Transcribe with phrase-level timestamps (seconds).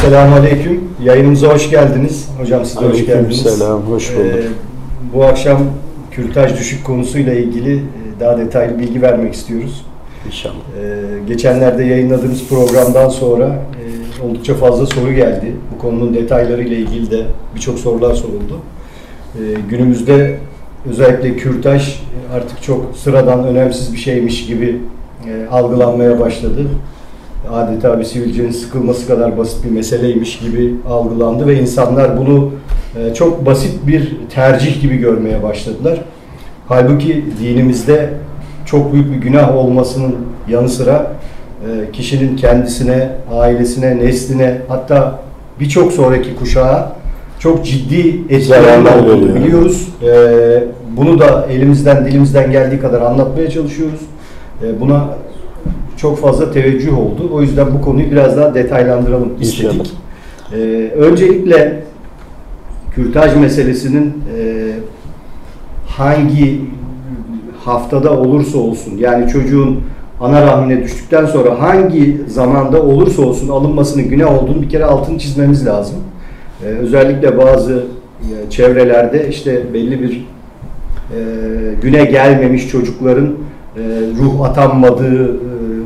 [0.00, 0.80] Selamun Aleyküm.
[1.02, 2.28] Yayınımıza hoş geldiniz.
[2.40, 3.42] Hocam siz de hoş geldiniz.
[3.42, 4.26] selam, hoş bulduk.
[4.26, 4.42] Ee,
[5.14, 5.58] bu akşam
[6.10, 9.84] kürtaj düşük konusuyla ilgili e, daha detaylı bilgi vermek istiyoruz.
[10.26, 10.54] İnşallah.
[10.54, 15.52] Ee, geçenlerde yayınladığımız programdan sonra e, oldukça fazla soru geldi.
[15.74, 17.24] Bu konunun detaylarıyla ilgili de
[17.54, 18.58] birçok sorular soruldu.
[19.34, 19.40] Ee,
[19.70, 20.38] günümüzde
[20.90, 22.00] özellikle kürtaj
[22.34, 24.80] artık çok sıradan, önemsiz bir şeymiş gibi
[25.26, 26.66] e, algılanmaya başladı.
[27.52, 32.50] Adeta bir sivilcenin sıkılması kadar basit bir meseleymiş gibi algılandı ve insanlar bunu
[32.98, 36.00] e, çok basit bir tercih gibi görmeye başladılar.
[36.68, 38.10] Halbuki dinimizde
[38.66, 40.16] çok büyük bir günah olmasının
[40.48, 41.12] yanı sıra
[41.66, 45.18] e, kişinin kendisine, ailesine, nesline hatta
[45.60, 46.92] birçok sonraki kuşağa
[47.38, 49.88] çok ciddi Zararlar olduğunu biliyoruz.
[50.02, 50.64] E,
[50.96, 54.00] Bunu da elimizden, dilimizden geldiği kadar anlatmaya çalışıyoruz.
[54.62, 55.08] E, Buna
[55.96, 57.30] çok fazla teveccüh oldu.
[57.32, 59.70] O yüzden bu konuyu biraz daha detaylandıralım istedik.
[59.70, 59.86] İnşallah.
[60.52, 61.82] Ee, öncelikle
[62.94, 64.70] kürtaj meselesinin e,
[65.86, 66.60] hangi
[67.64, 69.80] haftada olursa olsun yani çocuğun
[70.20, 75.66] ana rahmine düştükten sonra hangi zamanda olursa olsun alınmasının günah olduğunu bir kere altını çizmemiz
[75.66, 75.96] lazım.
[76.64, 77.84] Ee, özellikle bazı
[78.20, 80.26] e, çevrelerde işte belli bir
[81.16, 81.18] e,
[81.82, 83.34] güne gelmemiş çocukların
[83.76, 83.80] e,
[84.22, 85.38] ruh atanmadığı e,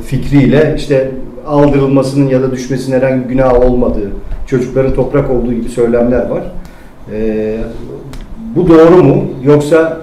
[0.07, 1.11] fikriyle işte
[1.47, 4.11] aldırılmasının ya da düşmesinin herhangi bir günah olmadığı,
[4.47, 6.43] çocukların toprak olduğu gibi söylemler var.
[7.13, 7.57] E,
[8.57, 9.25] bu doğru mu?
[9.45, 10.01] Yoksa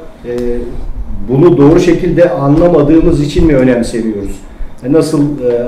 [1.29, 4.39] bunu doğru şekilde anlamadığımız için mi önemsemiyoruz?
[4.83, 5.21] E, nasıl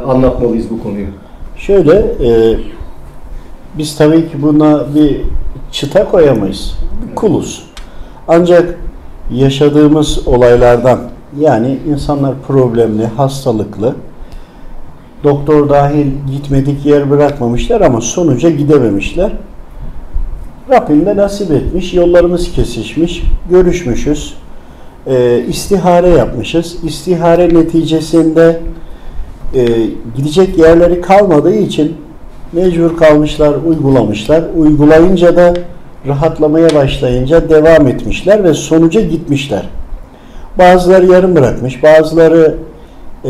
[0.07, 1.07] anlatmalıyız bu konuyu?
[1.57, 2.57] Şöyle, e,
[3.77, 5.21] biz tabii ki buna bir
[5.71, 6.77] çıta koyamayız.
[7.01, 7.69] Bir kuluz.
[8.27, 8.79] Ancak
[9.31, 10.99] yaşadığımız olaylardan,
[11.39, 13.95] yani insanlar problemli, hastalıklı,
[15.23, 19.31] doktor dahil gitmedik yer bırakmamışlar ama sonuca gidememişler.
[20.69, 24.33] Rabbim de nasip etmiş, yollarımız kesişmiş, görüşmüşüz,
[25.07, 26.77] e, istihare yapmışız.
[26.83, 28.59] İstihare neticesinde
[29.53, 29.65] e,
[30.17, 31.97] gidecek yerleri kalmadığı için
[32.53, 34.43] mecbur kalmışlar, uygulamışlar.
[34.57, 35.53] Uygulayınca da
[36.07, 39.69] rahatlamaya başlayınca devam etmişler ve sonuca gitmişler.
[40.57, 42.57] Bazıları yarım bırakmış, bazıları
[43.23, 43.29] e,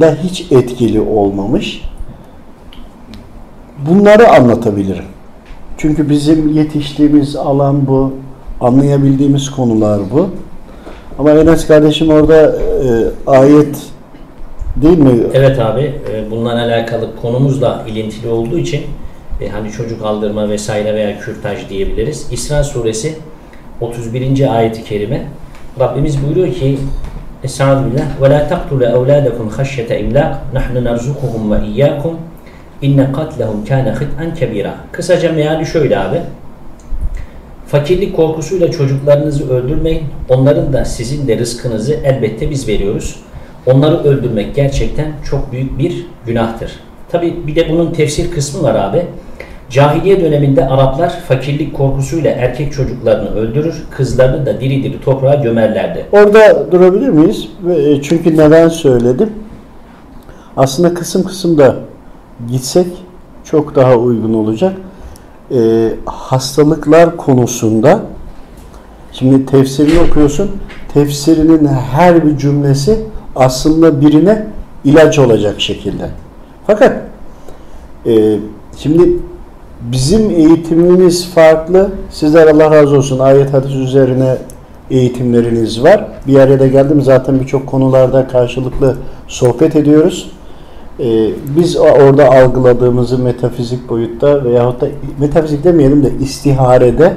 [0.00, 1.82] da hiç etkili olmamış.
[3.88, 5.04] Bunları anlatabilirim.
[5.78, 8.12] Çünkü bizim yetiştiğimiz alan bu,
[8.60, 10.28] anlayabildiğimiz konular bu.
[11.18, 12.86] Ama Enes kardeşim orada e,
[13.26, 13.76] ayet
[14.76, 15.26] değil mi?
[15.34, 18.82] Evet abi, e, bununla alakalı konumuzla ilintili olduğu için
[19.40, 22.26] e, hani çocuk aldırma vesaire veya kürtaj diyebiliriz.
[22.30, 23.14] İsra suresi
[23.80, 24.56] 31.
[24.56, 25.26] ayeti kerime
[25.80, 26.78] Rabbimiz buyuruyor ki
[27.44, 32.16] Estağfirullah ve la taqtulu evladakum haşyete imlak nahnu narzukuhum ve iyyakum
[32.82, 34.74] inne katlehum kana hit'an kebira.
[34.92, 36.20] Kısaca meali şöyle abi.
[37.66, 40.02] Fakirlik korkusuyla çocuklarınızı öldürmeyin.
[40.28, 43.20] Onların da sizin de rızkınızı elbette biz veriyoruz.
[43.66, 46.72] Onları öldürmek gerçekten çok büyük bir günahtır.
[47.08, 49.06] Tabi bir de bunun tefsir kısmı var abi.
[49.70, 56.06] Cahiliye döneminde Araplar fakirlik korkusuyla erkek çocuklarını öldürür, kızlarını da diri diri toprağa gömerlerdi.
[56.12, 57.48] Orada durabilir miyiz?
[57.76, 59.30] E, Çünkü neden söyledim?
[60.56, 61.76] Aslında kısım kısım da
[62.50, 62.86] gitsek
[63.44, 64.72] çok daha uygun olacak.
[65.54, 68.00] E, hastalıklar konusunda
[69.12, 70.50] şimdi tefsirini okuyorsun.
[70.94, 72.98] Tefsirinin her bir cümlesi
[73.36, 74.46] aslında birine
[74.84, 76.10] ilaç olacak şekilde.
[76.66, 76.92] Fakat
[78.06, 78.38] e,
[78.76, 79.02] şimdi
[79.92, 81.90] bizim eğitimimiz farklı.
[82.10, 84.36] Sizler Allah razı olsun ayet hadis üzerine
[84.90, 86.08] eğitimleriniz var.
[86.26, 88.96] Bir araya da geldim zaten birçok konularda karşılıklı
[89.28, 90.30] sohbet ediyoruz.
[91.00, 94.86] Ee, biz orada algıladığımızı metafizik boyutta veyahut da
[95.18, 97.16] metafizik demeyelim de istiharede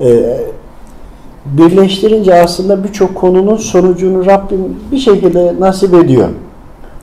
[0.00, 0.38] e,
[1.44, 6.28] birleştirince aslında birçok konunun sonucunu Rabbim bir şekilde nasip ediyor.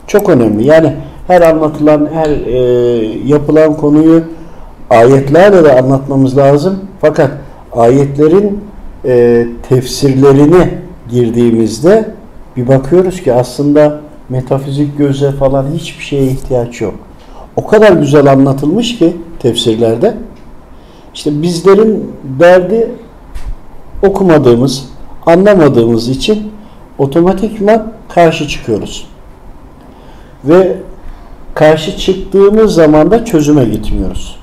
[0.07, 0.67] Çok önemli.
[0.67, 0.94] Yani
[1.27, 2.57] her anlatılan, her e,
[3.25, 4.24] yapılan konuyu
[4.89, 6.80] ayetlerle de anlatmamız lazım.
[7.01, 7.31] Fakat
[7.72, 8.63] ayetlerin
[9.06, 10.80] e, tefsirlerine
[11.10, 12.12] girdiğimizde
[12.57, 16.94] bir bakıyoruz ki aslında metafizik göze falan hiçbir şeye ihtiyaç yok.
[17.56, 20.18] O kadar güzel anlatılmış ki tefsirlerde.
[21.13, 22.92] İşte bizlerin derdi
[24.04, 24.90] okumadığımız,
[25.25, 26.51] anlamadığımız için
[26.98, 29.07] otomatikman karşı çıkıyoruz.
[30.45, 30.78] Ve
[31.54, 34.37] karşı çıktığımız zaman da çözüme gitmiyoruz.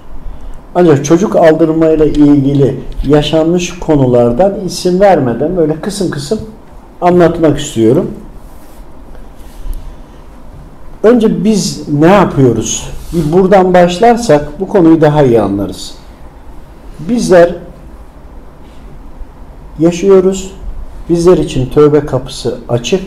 [0.75, 6.41] Ancak çocuk aldırmayla ilgili yaşanmış konulardan isim vermeden böyle kısım kısım
[7.01, 8.11] anlatmak istiyorum.
[11.03, 12.91] önce biz ne yapıyoruz?
[13.13, 15.95] Bir buradan başlarsak bu konuyu daha iyi anlarız.
[17.09, 17.55] Bizler
[19.79, 20.53] yaşıyoruz.
[21.09, 23.03] Bizler için tövbe kapısı açık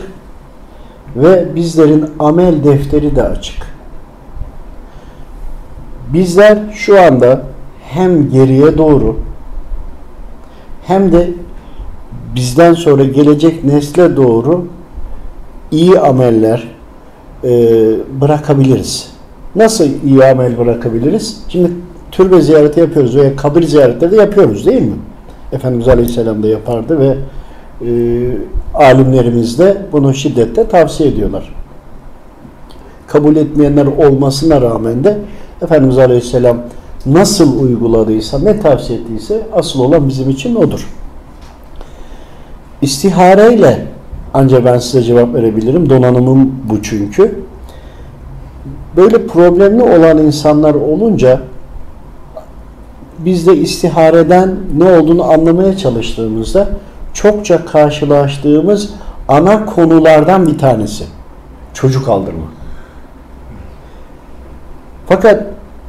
[1.16, 3.56] ve bizlerin amel defteri de açık.
[6.12, 7.42] Bizler şu anda
[7.88, 9.16] hem geriye doğru
[10.82, 11.30] hem de
[12.34, 14.66] bizden sonra gelecek nesle doğru
[15.70, 16.68] iyi ameller
[17.44, 17.50] e,
[18.20, 19.10] bırakabiliriz.
[19.56, 21.44] Nasıl iyi amel bırakabiliriz?
[21.48, 21.70] Şimdi
[22.12, 24.96] türbe ziyareti yapıyoruz veya kabir ziyaretleri de yapıyoruz değil mi?
[25.52, 27.16] Efendimiz Aleyhisselam da yapardı ve
[27.82, 27.90] e,
[28.74, 31.54] alimlerimiz de bunu şiddetle tavsiye ediyorlar.
[33.06, 35.18] Kabul etmeyenler olmasına rağmen de
[35.62, 36.56] Efendimiz Aleyhisselam
[37.12, 40.88] nasıl uyguladıysa, ne tavsiye ettiyse asıl olan bizim için odur.
[42.82, 43.86] İstihareyle
[44.34, 45.90] ancak ben size cevap verebilirim.
[45.90, 47.40] Donanımım bu çünkü.
[48.96, 51.40] Böyle problemli olan insanlar olunca
[53.18, 56.68] biz de istihareden ne olduğunu anlamaya çalıştığımızda
[57.14, 58.90] çokça karşılaştığımız
[59.28, 61.04] ana konulardan bir tanesi.
[61.74, 62.44] Çocuk aldırma.
[65.06, 65.46] Fakat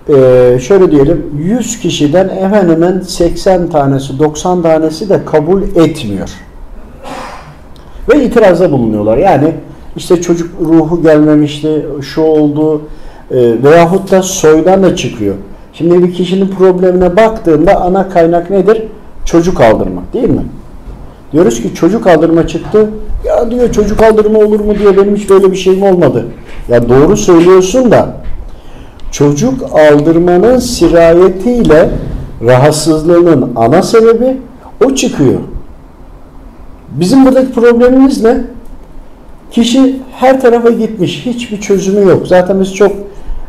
[0.10, 6.30] e, şöyle diyelim 100 kişiden hemen hemen 80 tanesi 90 tanesi de kabul etmiyor.
[8.10, 9.18] Ve itirazda bulunuyorlar.
[9.18, 9.54] Yani
[9.96, 12.82] işte çocuk ruhu gelmemişti, şu oldu
[13.32, 15.36] e, veyahut da soydan da çıkıyor.
[15.74, 18.84] Şimdi bir kişinin problemine baktığında ana kaynak nedir?
[19.26, 20.46] Çocuk aldırmak değil mi?
[21.32, 22.90] Diyoruz ki çocuk aldırma çıktı.
[23.26, 26.26] Ya diyor çocuk aldırma olur mu diye benim hiç böyle bir şeyim olmadı.
[26.70, 28.14] Ya doğru söylüyorsun da
[29.12, 31.90] çocuk aldırmanın sirayetiyle
[32.46, 34.38] rahatsızlığının ana sebebi
[34.86, 35.40] o çıkıyor.
[36.92, 38.38] Bizim buradaki problemimiz ne?
[39.52, 41.26] Kişi her tarafa gitmiş.
[41.26, 42.28] Hiçbir çözümü yok.
[42.28, 42.92] Zaten biz çok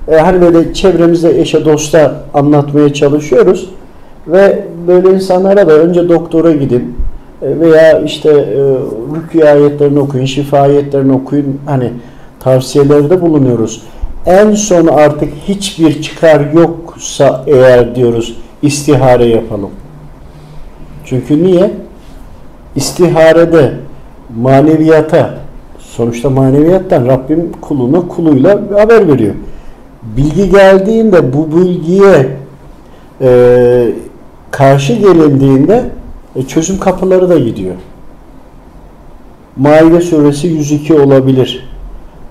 [0.09, 3.71] e, hani böyle çevremizde eşe dosta anlatmaya çalışıyoruz.
[4.27, 6.95] Ve böyle insanlara da önce doktora gidin
[7.43, 8.59] e, veya işte e,
[9.15, 11.93] rükû ayetlerini okuyun, şifa ayetlerini okuyun hani
[12.41, 13.83] tavsiyelerde bulunuyoruz.
[14.27, 19.71] En son artık hiçbir çıkar yoksa eğer diyoruz istihare yapalım.
[21.05, 21.71] Çünkü niye?
[22.77, 23.73] İstiharede
[24.37, 25.35] maneviyata
[25.79, 29.35] sonuçta maneviyattan Rabbim kuluna kuluyla haber veriyor.
[30.03, 32.37] Bilgi geldiğinde bu bilgiye
[33.21, 33.93] e,
[34.51, 35.85] karşı gelindiğinde
[36.37, 37.75] e, çözüm kapıları da gidiyor.
[39.57, 41.70] Maide suresi 102 olabilir.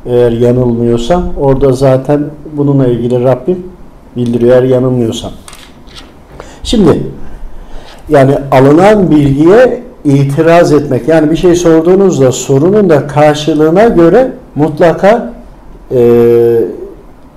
[0.06, 2.24] Eğer yanılmıyorsam orada zaten
[2.54, 3.64] bununla ilgili Rabbim
[4.16, 5.32] bildiriyor eğer yanılmıyorsam.
[6.64, 7.04] Şimdi
[8.10, 15.34] yani alınan bilgiye itiraz etmek yani bir şey sorduğunuzda sorunun da karşılığına göre mutlaka
[15.92, 16.00] e,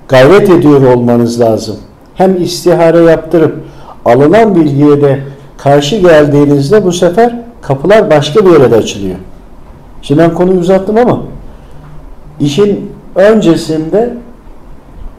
[0.09, 1.77] gayret ediyor olmanız lazım.
[2.15, 3.57] Hem istihare yaptırıp
[4.05, 5.21] alınan bilgiye de
[5.59, 9.17] karşı geldiğinizde bu sefer kapılar başka bir yere de açılıyor.
[10.03, 11.23] Şimdi ben konuyu uzattım ama
[12.41, 14.15] işin öncesinde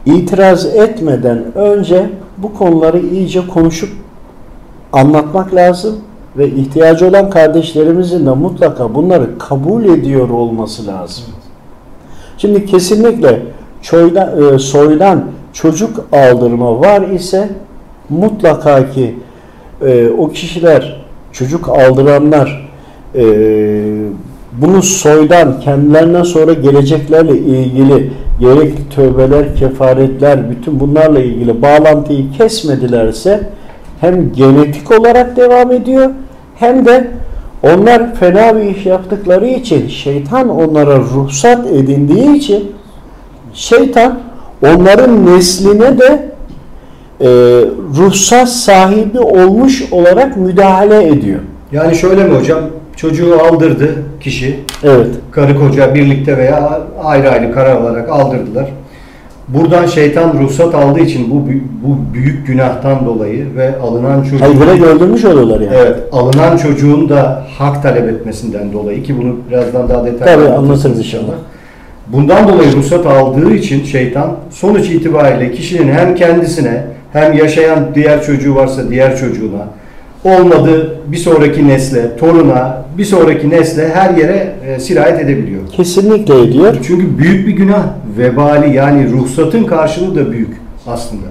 [0.06, 3.90] itiraz etmeden önce bu konuları iyice konuşup
[4.94, 5.96] anlatmak lazım
[6.38, 11.24] ve ihtiyacı olan kardeşlerimizin de mutlaka bunları kabul ediyor olması lazım.
[12.38, 13.42] Şimdi kesinlikle
[13.82, 15.24] çoydan, e, soydan
[15.54, 17.50] çocuk aldırma var ise
[18.10, 19.16] mutlaka ki
[19.82, 22.70] e, o kişiler çocuk aldıranlar
[23.16, 23.24] e,
[24.62, 33.50] bunu soydan kendilerine sonra geleceklerle ilgili gerek tövbeler, kefaretler bütün bunlarla ilgili bağlantıyı kesmedilerse
[34.02, 36.10] hem genetik olarak devam ediyor
[36.56, 37.08] hem de
[37.64, 42.72] onlar fena bir iş yaptıkları için şeytan onlara ruhsat edindiği için
[43.54, 44.20] şeytan
[44.62, 46.30] onların nesline de
[47.22, 47.28] e,
[47.98, 51.40] ruhsat sahibi olmuş olarak müdahale ediyor.
[51.72, 52.60] Yani şöyle mi hocam?
[52.96, 54.60] Çocuğu aldırdı kişi.
[54.84, 55.08] Evet.
[55.32, 58.70] Karı koca birlikte veya ayrı ayrı karar alarak aldırdılar.
[59.48, 61.48] Buradan şeytan ruhsat aldığı için bu
[61.88, 65.76] bu büyük günahtan dolayı ve alınan çocuğun Hayır direkt öldürmüş oluyorlar yani.
[65.76, 70.70] Evet, alınan çocuğun da hak talep etmesinden dolayı ki bunu birazdan daha detaylı Tabii, anlatırız
[70.70, 71.34] anlatırız inşallah.
[72.08, 76.84] Bundan dolayı ruhsat aldığı için şeytan sonuç itibariyle kişinin hem kendisine
[77.14, 79.68] hem yaşayan diğer çocuğu varsa diğer çocuğuna
[80.24, 85.62] olmadı bir sonraki nesle, toruna, bir sonraki nesle her yere e, sirayet edebiliyor.
[85.72, 86.78] Kesinlikle ediyor.
[86.88, 87.84] Çünkü büyük bir günah,
[88.18, 91.26] vebali yani ruhsatın karşılığı da büyük aslında.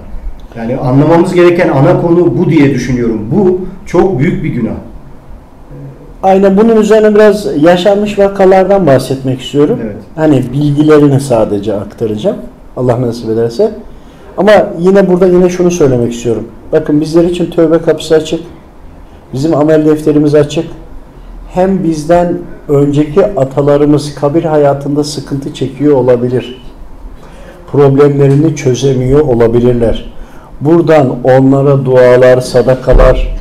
[0.57, 3.21] Yani anlamamız gereken ana konu bu diye düşünüyorum.
[3.31, 4.75] Bu çok büyük bir günah.
[6.23, 9.79] Aynen bunun üzerine biraz yaşanmış vakalardan bahsetmek istiyorum.
[9.83, 9.95] Evet.
[10.15, 12.37] Hani bilgilerini sadece aktaracağım.
[12.77, 13.71] Allah nasip ederse.
[14.37, 16.47] Ama yine burada yine şunu söylemek istiyorum.
[16.71, 18.39] Bakın bizler için tövbe kapısı açık.
[19.33, 20.65] Bizim amel defterimiz açık.
[21.53, 22.37] Hem bizden
[22.67, 26.61] önceki atalarımız kabir hayatında sıkıntı çekiyor olabilir.
[27.71, 30.13] Problemlerini çözemiyor olabilirler.
[30.61, 33.37] Buradan onlara dualar, sadakalar,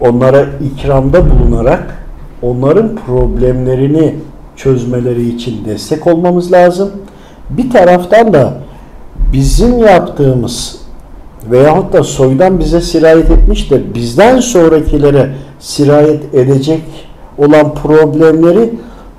[0.00, 2.04] onlara ikramda bulunarak
[2.42, 4.14] onların problemlerini
[4.56, 6.90] çözmeleri için destek olmamız lazım.
[7.50, 8.54] Bir taraftan da
[9.32, 10.87] bizim yaptığımız
[11.50, 16.82] veyahut da soydan bize sirayet etmiş de bizden sonrakilere sirayet edecek
[17.38, 18.70] olan problemleri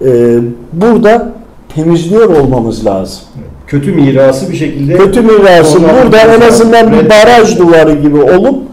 [0.05, 0.39] e,
[0.73, 1.31] burada
[1.75, 3.21] temizliyor olmamız lazım.
[3.67, 8.63] Kötü mirası bir şekilde Kötü mirası burada en azından bir baraj duvarı gibi olup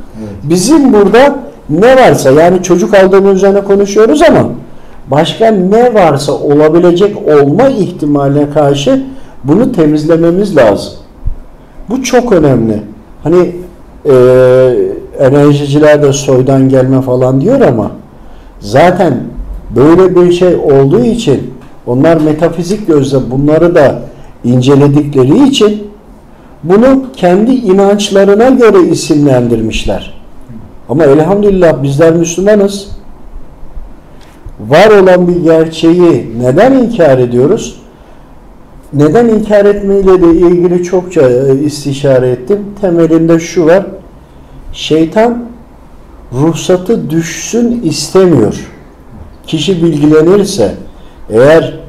[0.42, 1.38] bizim burada
[1.70, 4.48] ne varsa yani çocuk aldığımız üzerine konuşuyoruz ama
[5.10, 9.02] başka ne varsa olabilecek olma ihtimaline karşı
[9.44, 10.92] bunu temizlememiz lazım.
[11.90, 12.82] Bu çok önemli.
[13.26, 13.52] Hani
[14.04, 14.14] e,
[15.18, 17.90] enerjiciler de soydan gelme falan diyor ama
[18.60, 19.20] zaten
[19.76, 21.54] böyle bir şey olduğu için
[21.86, 24.02] onlar metafizik gözle bunları da
[24.44, 25.90] inceledikleri için
[26.62, 30.14] bunu kendi inançlarına göre isimlendirmişler.
[30.88, 32.88] Ama elhamdülillah bizler Müslümanız.
[34.60, 37.80] Var olan bir gerçeği neden inkar ediyoruz?
[38.96, 42.58] Neden inkar etmeyle de ilgili çokça e, istişare ettim.
[42.80, 43.86] Temelinde şu var.
[44.72, 45.44] Şeytan
[46.32, 48.72] ruhsatı düşsün istemiyor.
[49.46, 50.74] Kişi bilgilenirse
[51.30, 51.80] eğer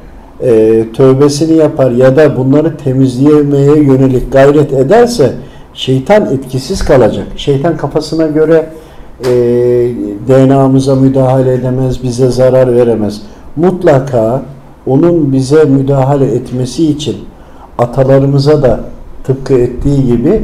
[0.41, 5.33] e, tövbesini yapar ya da bunları temizleyemeye yönelik gayret ederse
[5.73, 7.27] şeytan etkisiz kalacak.
[7.37, 8.69] Şeytan kafasına göre
[9.25, 9.29] e,
[10.27, 13.21] DNA'mıza müdahale edemez, bize zarar veremez.
[13.55, 14.41] Mutlaka
[14.87, 17.17] onun bize müdahale etmesi için
[17.77, 18.79] atalarımıza da
[19.23, 20.43] tıpkı ettiği gibi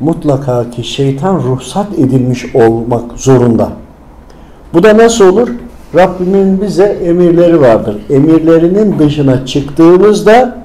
[0.00, 3.68] mutlaka ki şeytan ruhsat edilmiş olmak zorunda.
[4.74, 5.48] Bu da nasıl olur?
[5.94, 7.96] Rabbimin bize emirleri vardır.
[8.10, 10.58] Emirlerinin dışına çıktığımızda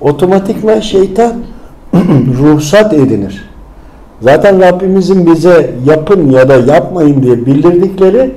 [0.00, 1.32] otomatikman şeytan
[2.38, 3.44] ruhsat edinir.
[4.20, 8.30] Zaten Rabbimizin bize yapın ya da yapmayın diye bildirdikleri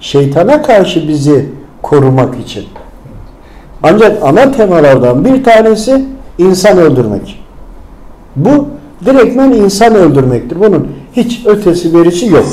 [0.00, 1.48] şeytana karşı bizi
[1.82, 2.64] korumak için.
[3.82, 6.04] Ancak ana temalardan bir tanesi
[6.38, 7.42] insan öldürmek.
[8.36, 8.66] Bu
[9.04, 10.60] direktmen insan öldürmektir.
[10.60, 12.44] Bunun hiç ötesi verisi yok.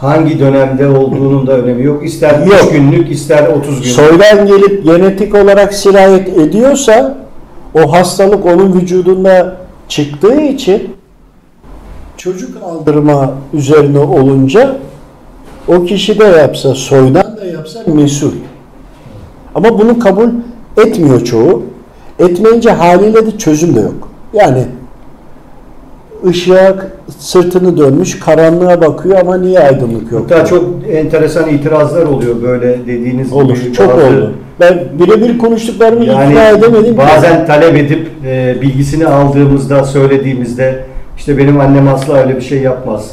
[0.00, 2.04] hangi dönemde olduğunun da önemi yok.
[2.06, 2.72] İster 3 Yok.
[2.72, 3.86] günlük ister 30 günlük.
[3.86, 7.18] Soydan gelip genetik olarak sirayet ediyorsa
[7.74, 9.56] o hastalık onun vücudunda
[9.88, 10.96] çıktığı için
[12.16, 14.76] çocuk aldırma üzerine olunca
[15.68, 18.32] o kişi de yapsa soydan da yapsa mesul.
[19.54, 20.28] Ama bunu kabul
[20.86, 21.62] etmiyor çoğu.
[22.18, 24.08] Etmeyince haliyle de çözüm de yok.
[24.32, 24.64] Yani
[26.26, 26.76] ışığa
[27.18, 30.22] sırtını dönmüş karanlığa bakıyor ama niye aydınlık yok?
[30.30, 33.56] Hatta çok enteresan itirazlar oluyor böyle dediğiniz Olur.
[33.56, 33.72] gibi.
[33.72, 34.32] Çok bazı- oldu.
[34.60, 36.96] Ben birebir konuştuklarımı Yani ikna edemedim.
[36.96, 40.84] bazen talep edip e, bilgisini aldığımızda, söylediğimizde
[41.16, 43.10] işte benim annem asla öyle bir şey yapmaz.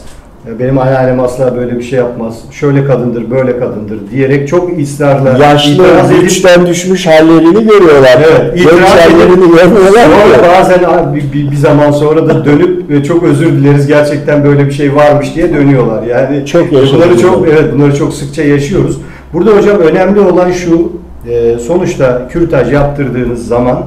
[0.59, 2.35] Benim anneannem asla böyle bir şey yapmaz.
[2.51, 8.17] Şöyle kadındır, böyle kadındır diyerek çok ısrarla yaşlı, edip güçten düşmüş hallerini görüyorlar.
[8.17, 10.03] Evet, itiraz hallerini görmüyorlar.
[10.03, 10.79] sonra bazen
[11.15, 15.53] bir, bir, zaman sonra da dönüp çok özür dileriz gerçekten böyle bir şey varmış diye
[15.53, 16.03] dönüyorlar.
[16.03, 18.97] Yani Çok bunları çok evet bunları çok sıkça yaşıyoruz.
[19.33, 20.91] Burada hocam önemli olan şu
[21.29, 23.85] e, sonuçta kürtaj yaptırdığınız zaman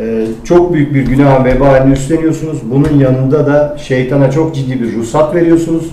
[0.00, 2.58] e, çok büyük bir günah vebalini üstleniyorsunuz.
[2.70, 5.84] Bunun yanında da şeytana çok ciddi bir ruhsat veriyorsunuz.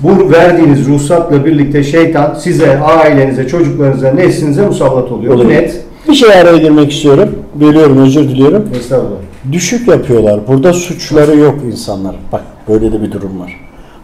[0.00, 5.34] Bu verdiğiniz ruhsatla birlikte şeytan size, ailenize, çocuklarınıza, neslinize musallat oluyor.
[5.34, 5.50] Bu Oluyor.
[5.50, 5.84] net.
[6.08, 7.28] Bir şey araya girmek istiyorum.
[7.54, 8.68] Bölüyorum özür diliyorum.
[8.76, 9.18] Estağfurullah.
[9.52, 10.40] Düşük yapıyorlar.
[10.48, 12.16] Burada suçları yok insanlar.
[12.32, 13.60] Bak böyle de bir durum var.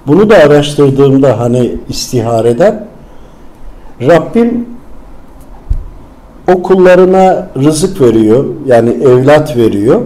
[0.07, 2.87] Bunu da araştırdığımda hani istihareden
[4.01, 4.67] Rabbim
[6.55, 8.45] o kullarına rızık veriyor.
[8.67, 10.01] Yani evlat veriyor.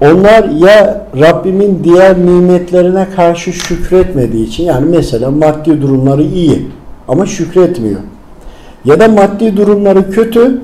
[0.00, 6.68] Onlar ya Rabbimin diğer nimetlerine karşı şükretmediği için yani mesela maddi durumları iyi
[7.08, 8.00] ama şükretmiyor.
[8.84, 10.60] Ya da maddi durumları kötü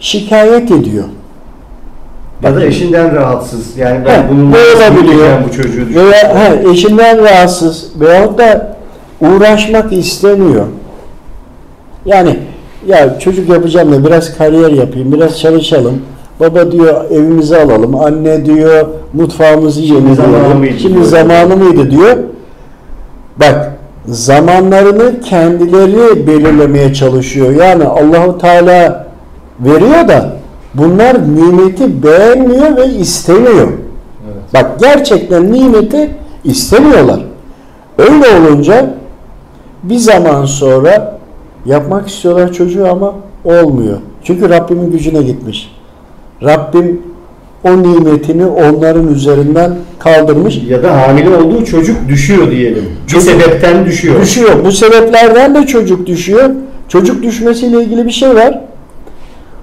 [0.00, 1.04] şikayet ediyor.
[2.42, 3.76] Ya da eşinden rahatsız.
[3.76, 5.44] Yani ben bunun bu olabiliyor.
[5.48, 6.10] bu çocuğu düşünüyorum.
[6.12, 8.76] Veya he, eşinden rahatsız veyahut da
[9.20, 10.66] uğraşmak istemiyor.
[12.04, 12.38] Yani
[12.88, 16.02] ya çocuk yapacağım da biraz kariyer yapayım, biraz çalışalım.
[16.40, 17.94] Baba diyor evimizi alalım.
[17.94, 20.78] Anne diyor mutfağımızı Şimdi yenileyelim.
[20.78, 21.04] Şimdi diyor.
[21.04, 22.16] zamanı mıydı diyor.
[23.36, 23.72] Bak
[24.06, 27.50] zamanlarını kendileri belirlemeye çalışıyor.
[27.50, 29.06] Yani Allahu Teala
[29.60, 30.32] veriyor da
[30.74, 33.68] bunlar nimeti beğenmiyor ve istemiyor.
[33.68, 34.54] Evet.
[34.54, 36.10] Bak gerçekten nimeti
[36.44, 37.20] istemiyorlar.
[37.98, 38.90] Öyle olunca
[39.82, 41.13] bir zaman sonra
[41.66, 43.98] yapmak istiyorlar çocuğu ama olmuyor.
[44.24, 45.70] Çünkü Rabbimin gücüne gitmiş.
[46.42, 47.02] Rabbim
[47.64, 50.60] o nimetini onların üzerinden kaldırmış.
[50.68, 52.84] Ya da hamile olduğu çocuk düşüyor diyelim.
[53.06, 54.20] Çocuk- sebepten düşüyor.
[54.20, 54.64] Düşüyor.
[54.64, 56.50] Bu sebeplerden de çocuk düşüyor.
[56.88, 58.60] Çocuk düşmesiyle ilgili bir şey var.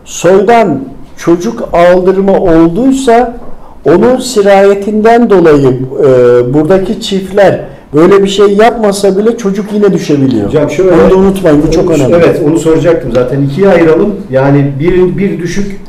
[0.06, 0.80] Soydan
[1.18, 3.38] çocuk aldırma olduysa
[3.86, 7.60] onun sirayetinden dolayı e, buradaki çiftler
[7.94, 10.48] böyle bir şey yapmasa bile çocuk yine düşebiliyor.
[10.48, 12.16] Hocam şöyle, Onu da unutmayın bu çok önemli.
[12.16, 13.42] Evet onu soracaktım zaten.
[13.42, 14.16] ikiye ayıralım.
[14.32, 15.82] Yani bir, bir düşük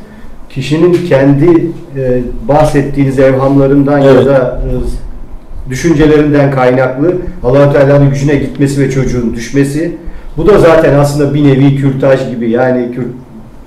[0.50, 1.66] kişinin kendi
[1.96, 4.26] e, bahsettiğiniz evhamlarından ya Evet.
[4.26, 9.96] da e, düşüncelerinden kaynaklı allah Teala'nın gücüne gitmesi ve çocuğun düşmesi.
[10.36, 13.06] Bu da zaten aslında bir nevi kürtaj gibi yani kür,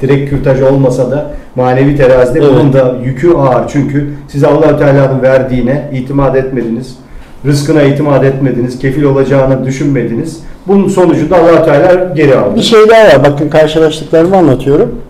[0.01, 2.49] direkt kürtaj olmasa da manevi terazide Evet.
[2.53, 3.67] bunun da yükü ağır.
[3.67, 6.95] Çünkü siz allah Teala'nın verdiğine itimat etmediniz.
[7.45, 8.79] Rızkına itimat etmediniz.
[8.79, 10.39] Kefil olacağını düşünmediniz.
[10.67, 12.55] Bunun sonucunda allah Teala geri aldı.
[12.55, 13.23] Bir şey daha var.
[13.23, 15.01] Bakın karşılaştıklarımı anlatıyorum.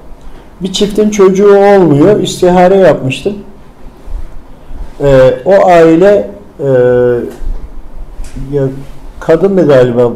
[0.61, 2.19] Bir çiftin çocuğu olmuyor.
[2.19, 3.33] İstihare yapmıştım.
[5.03, 6.67] Ee, o aile e,
[8.53, 8.63] ya
[9.19, 10.11] kadın da galiba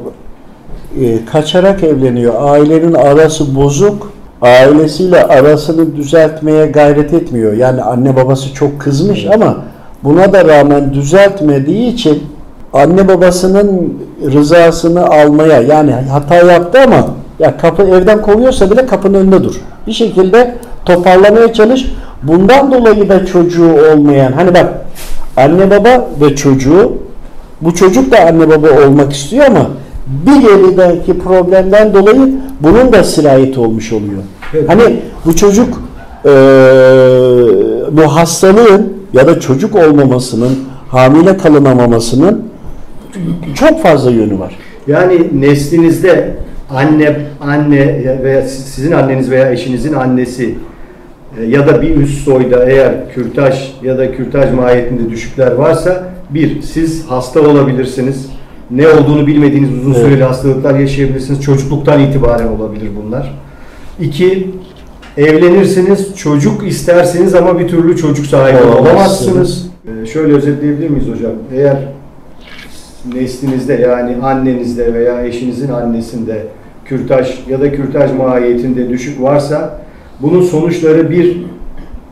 [1.01, 2.33] e, kaçarak evleniyor.
[2.38, 4.11] Ailenin arası bozuk.
[4.41, 7.53] Ailesiyle arasını düzeltmeye gayret etmiyor.
[7.53, 9.57] Yani anne babası çok kızmış ama
[10.03, 12.24] buna da rağmen düzeltmediği için
[12.74, 13.94] anne babasının
[14.34, 17.08] rızasını almaya yani hata yaptı ama
[17.39, 19.56] ya kapı evden kovuyorsa bile kapının önünde dur.
[19.88, 21.86] Bir şekilde toparlamaya çalış.
[22.24, 24.74] Bundan dolayı da çocuğu olmayan hani bak
[25.38, 26.94] anne baba ve çocuğu
[27.62, 29.68] bu çocuk da anne baba olmak istiyor ama
[30.08, 32.29] bir gerideki problemden dolayı
[32.60, 34.24] bunun da sirayet olmuş oluyor.
[34.53, 34.70] Evet.
[34.70, 35.82] Hani bu çocuk
[36.25, 36.32] eee,
[37.91, 42.44] bu hastalığın ya da çocuk olmamasının, hamile kalınamamasının
[43.56, 44.56] çok fazla yönü var.
[44.88, 46.36] Yani neslinizde
[46.69, 50.56] anne anne veya siz- sizin anneniz veya eşinizin annesi
[51.39, 56.62] e, ya da bir üst soyda eğer kürtaj ya da kürtaj mahiyetinde düşükler varsa bir
[56.62, 58.30] siz hasta olabilirsiniz.
[58.72, 60.04] Ne olduğunu bilmediğiniz uzun Evet.
[60.06, 61.41] süreli hastalıklar yaşayabilirsiniz.
[61.41, 63.34] Çocukluktan itibaren olabilir bunlar.
[64.00, 64.50] İki,
[65.17, 69.69] evlenirsiniz, çocuk istersiniz ama bir türlü çocuk sahibi Olamazsınız.
[69.88, 71.32] Ee, şöyle özetleyebilir miyiz hocam?
[71.54, 71.78] Eğer
[73.15, 76.43] neslinizde yani annenizde veya eşinizin annesinde
[76.86, 79.80] kürtaj ya da kürtaj mahiyetinde düşük varsa
[80.22, 81.38] bunun sonuçları bir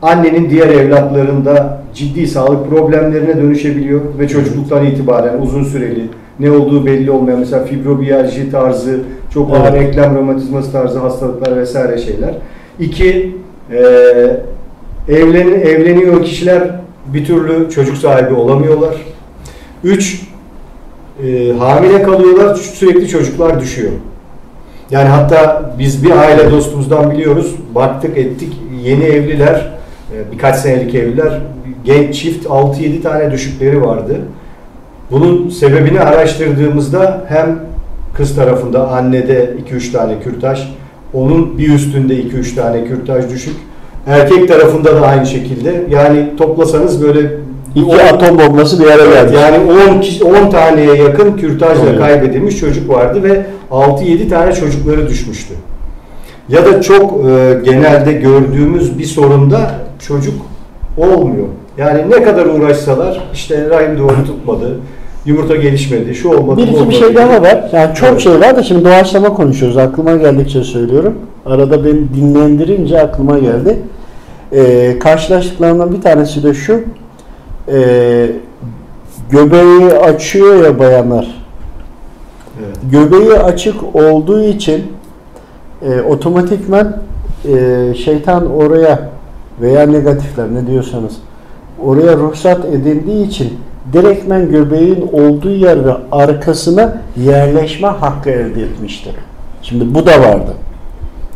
[0.02, 6.04] annenin diğer evlatlarında ciddi sağlık problemlerine dönüşebiliyor ve çocukluktan itibaren uzun süreli
[6.40, 9.00] ne olduğu belli olmayan mesela fibromiyalji tarzı
[9.34, 9.88] çok ağır Evet.
[9.88, 12.34] eklem romatizması tarzı hastalıklar vesaire şeyler.
[12.80, 13.36] İki,
[13.72, 13.78] e,
[15.08, 16.70] evlen, evleniyor kişiler
[17.06, 18.94] bir türlü çocuk sahibi olamıyorlar.
[19.84, 20.22] Üç,
[21.26, 23.92] e, hamile kalıyorlar sürekli çocuklar düşüyor.
[24.90, 27.54] Yani hatta biz bir aile dostumuzdan biliyoruz.
[27.74, 29.72] Baktık ettik yeni evliler
[30.12, 31.40] e, birkaç senelik evliler
[31.84, 34.20] genç çift 6-7 tane düşükleri vardı.
[35.10, 37.60] Bunun sebebini araştırdığımızda hem
[38.14, 40.68] kız tarafında annede 2-3 tane kürtaj,
[41.14, 43.54] onun bir üstünde 2-3 tane kürtaj düşük.
[44.06, 45.84] Erkek tarafında da aynı şekilde.
[45.90, 47.30] Yani toplasanız böyle
[47.74, 49.36] İki atom bombası bir araya Evet, geldi.
[49.36, 49.58] yani
[49.96, 51.98] 10 kişi 10 taneye yakın kürtajla Evet.
[51.98, 55.54] kaybedilmiş çocuk vardı ve 6-7 tane çocukları düşmüştü.
[56.48, 59.70] Ya da çok e, genelde gördüğümüz bir sorunda
[60.08, 60.34] çocuk
[60.96, 61.46] olmuyor.
[61.78, 64.78] Yani ne kadar uğraşsalar işte rahim duvarı tutmadı,
[65.28, 67.70] yumurta gelişmedi, şu olmadı, Bir iki bir şey daha var.
[67.72, 68.20] Yani çok Evet.
[68.20, 69.76] şey var da şimdi doğaçlama konuşuyoruz.
[69.76, 71.14] Aklıma geldikçe söylüyorum.
[71.46, 73.78] Arada beni dinlendirince aklıma geldi.
[74.52, 76.80] Ee, karşılaştıklarından bir tanesi de şu.
[77.68, 78.26] Ee,
[79.30, 81.44] göbeği açıyor ya bayanlar.
[82.58, 82.76] Evet.
[82.92, 84.82] Göbeği açık olduğu için
[85.82, 86.96] e, otomatikman
[87.44, 89.10] e, şeytan oraya
[89.60, 91.12] veya negatifler ne diyorsanız
[91.82, 93.52] oraya ruhsat edildiği için
[93.92, 99.14] direktmen göbeğin olduğu yer ve arkasına yerleşme hakkı elde etmiştir.
[99.62, 100.54] Şimdi bu da vardı.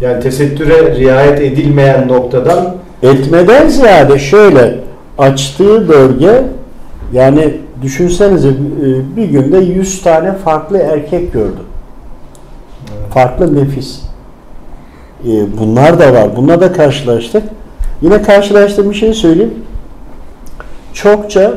[0.01, 4.79] Yani tesettüre riayet edilmeyen noktadan Etmeden ziyade şöyle
[5.19, 6.43] açtığı bölge
[7.13, 11.65] yani düşünsenize e, bir günde 100 tane farklı erkek gördüm.
[13.15, 14.01] Farklı nefis.
[15.25, 16.37] E, Bunlar da var.
[16.37, 17.43] Bununla da karşılaştık.
[18.03, 19.55] Yine karşılaştığım bir şey söyleyeyim.
[20.93, 21.55] Çokça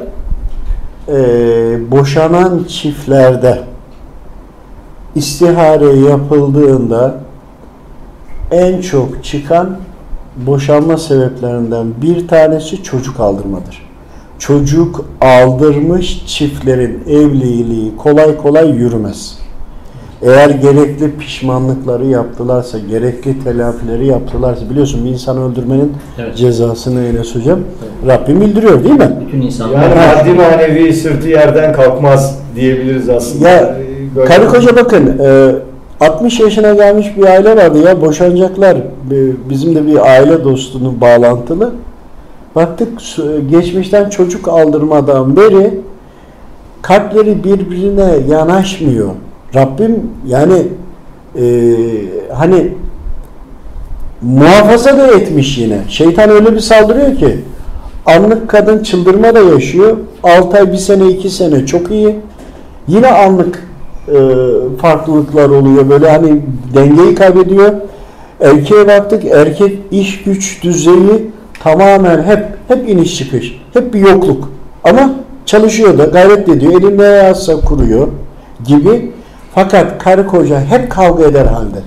[1.08, 3.64] e, boşanan çiftlerde
[5.16, 7.16] istihare yapıldığında
[8.52, 9.78] en çok çıkan
[10.38, 13.86] boşanma sebeplerinden bir tanesi çocuk aldırmadır.
[14.40, 19.45] Çocuk aldırmış çiftlerin evliliği kolay kolay yürümez.
[20.22, 26.38] Eğer gerekli pişmanlıkları yaptılarsa, gerekli telafileri yaptılarsa biliyorsun bir insan öldürmenin Evet.
[26.38, 27.60] cezasını Enes hocam
[28.08, 29.18] Rabbim bildiriyor değil mi?
[29.28, 33.50] Bütün insanlar Yani maddi manevi sırtı yerden kalkmaz diyebiliriz aslında.
[33.50, 35.52] Ya, Ee, böyle- Karı koca bakın e,
[36.00, 38.78] 60 yaşına gelmiş bir aile vardı ya boşanacaklar.
[39.50, 41.72] Bizim de bir aile dostunu bağlantılı.
[42.56, 45.80] Baktık su- geçmişten çocuk aldırmadan beri
[46.82, 49.10] kalpleri birbirine yanaşmıyor.
[49.56, 50.64] Rabbim yani
[51.36, 51.44] e,
[52.34, 52.68] hani
[54.22, 55.80] muhafaza da etmiş yine.
[55.90, 57.38] Şeytan öyle bir saldırıyor ki
[58.06, 59.98] anlık kadın çıldırma da yaşıyor.
[60.24, 62.16] 6 ay, 1 sene, 2 sene çok iyi.
[62.88, 63.68] Yine anlık
[64.08, 64.18] e,
[64.82, 65.90] farklılıklar oluyor.
[65.90, 66.42] Böyle hani
[66.74, 67.74] dengeyi kaybediyor.
[68.42, 69.26] Erkeğe baktık.
[69.26, 71.32] Erkek iş güç düzeyi
[71.64, 73.62] tamamen hep hep iniş çıkış.
[73.74, 74.50] Hep bir yokluk.
[74.84, 75.10] Ama
[75.46, 76.82] çalışıyor da gayret ediyor.
[76.82, 78.08] Elinde yazsa kuruyor
[78.66, 79.12] gibi.
[79.56, 81.78] Fakat karı koca hep kavga eder halde.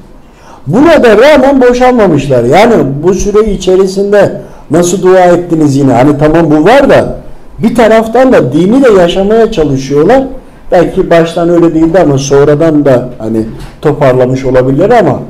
[0.66, 2.44] Buna da rağmen boşanmamışlar.
[2.44, 5.92] Yani bu süre içerisinde nasıl dua ettiniz yine?
[5.92, 7.16] Hani tamam bu var da
[7.58, 10.24] bir taraftan da dini de yaşamaya çalışıyorlar.
[10.72, 13.44] Belki baştan öyle değildi ama sonradan da hani
[13.82, 15.20] toparlamış olabilirler ama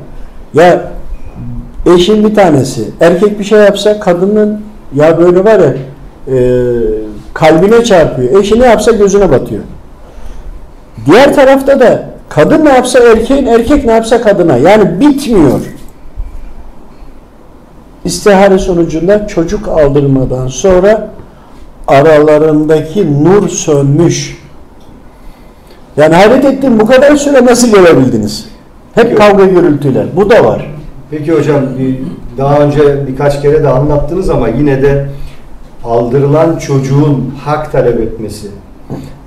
[0.53, 0.81] ya
[1.95, 4.61] eşin bir tanesi erkek bir şey yapsa kadının
[4.95, 5.73] ya böyle var ya
[6.35, 6.37] e,
[7.33, 8.41] kalbine çarpıyor.
[8.41, 9.61] Eşi ne yapsa gözüne batıyor.
[11.05, 14.57] Diğer tarafta da kadın ne yapsa erkeğin, erkek ne yapsa kadına.
[14.57, 15.59] Yani bitmiyor.
[18.05, 21.09] İstihare sonucunda çocuk aldırmadan sonra
[21.87, 24.39] aralarındaki nur sönmüş.
[25.97, 28.49] Yani hayret ettim bu kadar süre nasıl gelebildiniz?
[28.95, 30.05] Hep kavga gürültüler.
[30.15, 30.71] Bu da var.
[31.11, 31.63] Peki hocam
[32.37, 35.09] daha önce birkaç kere de anlattınız ama yine de
[35.83, 38.47] aldırılan çocuğun hak talep etmesi,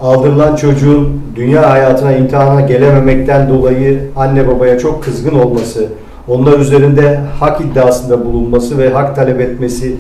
[0.03, 5.87] aldırılan çocuğun dünya hayatına imtihana gelememekten dolayı anne babaya çok kızgın olması,
[6.29, 9.95] onlar üzerinde hak iddiasında bulunması ve hak talep etmesi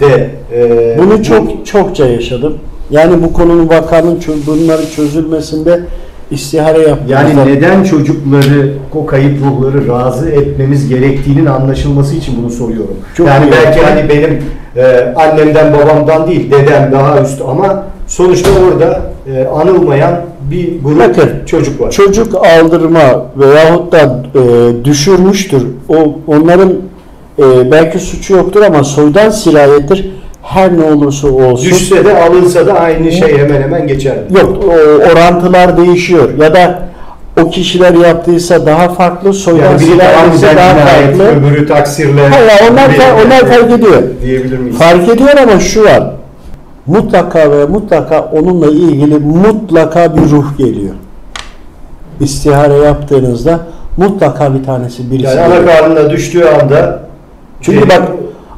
[0.00, 2.54] de e, Bunu çok çokça yaşadım.
[2.90, 5.80] Yani bu konunun vakanın çö- bunları çözülmesinde
[6.30, 7.10] istihare yapmak.
[7.10, 12.96] yani neden çocukları, o kayıp ruhları razı etmemiz gerektiğinin anlaşılması için bunu soruyorum.
[13.14, 13.52] Çok yani iyi.
[13.52, 14.42] belki hani benim
[14.76, 21.30] e, annemden babamdan değil, dedem daha üst ama sonuçta orada e, anılmayan bir grup Bakın,
[21.46, 21.90] çocuk var.
[21.90, 25.62] çocuk aldırma veyahut da e, düşürmüştür.
[25.88, 25.94] O
[26.26, 26.72] onların
[27.38, 30.10] e, belki suçu yoktur ama soydan sirayettir.
[30.42, 31.70] Her ne olursa olsun.
[31.70, 34.16] Düşse de alınsa da aynı şey hemen hemen geçer.
[34.30, 34.72] Yok o
[35.12, 36.78] orantılar değişiyor ya da
[37.42, 41.24] o kişiler yaptıysa daha farklı soydan Yani biri tamam sirayetse daha farklı.
[41.24, 42.28] öbürü taksirle.
[42.28, 44.02] Hayır, onlar, fa- onlar fark ediyor.
[44.22, 44.78] Diyebilir miyiz?
[44.78, 46.02] Fark ediyor ama şu var.
[46.86, 50.94] Mutlaka ve mutlaka onunla ilgili mutlaka bir ruh geliyor.
[52.20, 53.60] İstihare yaptığınızda
[53.96, 57.00] mutlaka bir tanesi birisi Yani ana karnına düştüğü anda
[57.60, 58.02] Çünkü bak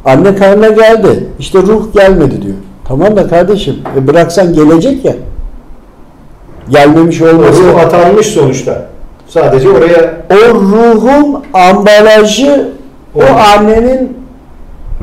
[0.05, 1.29] anne karnına geldi.
[1.39, 2.57] İşte ruh gelmedi diyor.
[2.85, 5.13] Tamam da kardeşim e bıraksan gelecek ya.
[6.71, 7.63] Gelmemiş olması.
[7.63, 8.87] ruh atanmış sonuçta.
[9.29, 12.69] Sadece oraya O ruhun ambalajı
[13.15, 13.33] o Olmuş.
[13.59, 14.17] annenin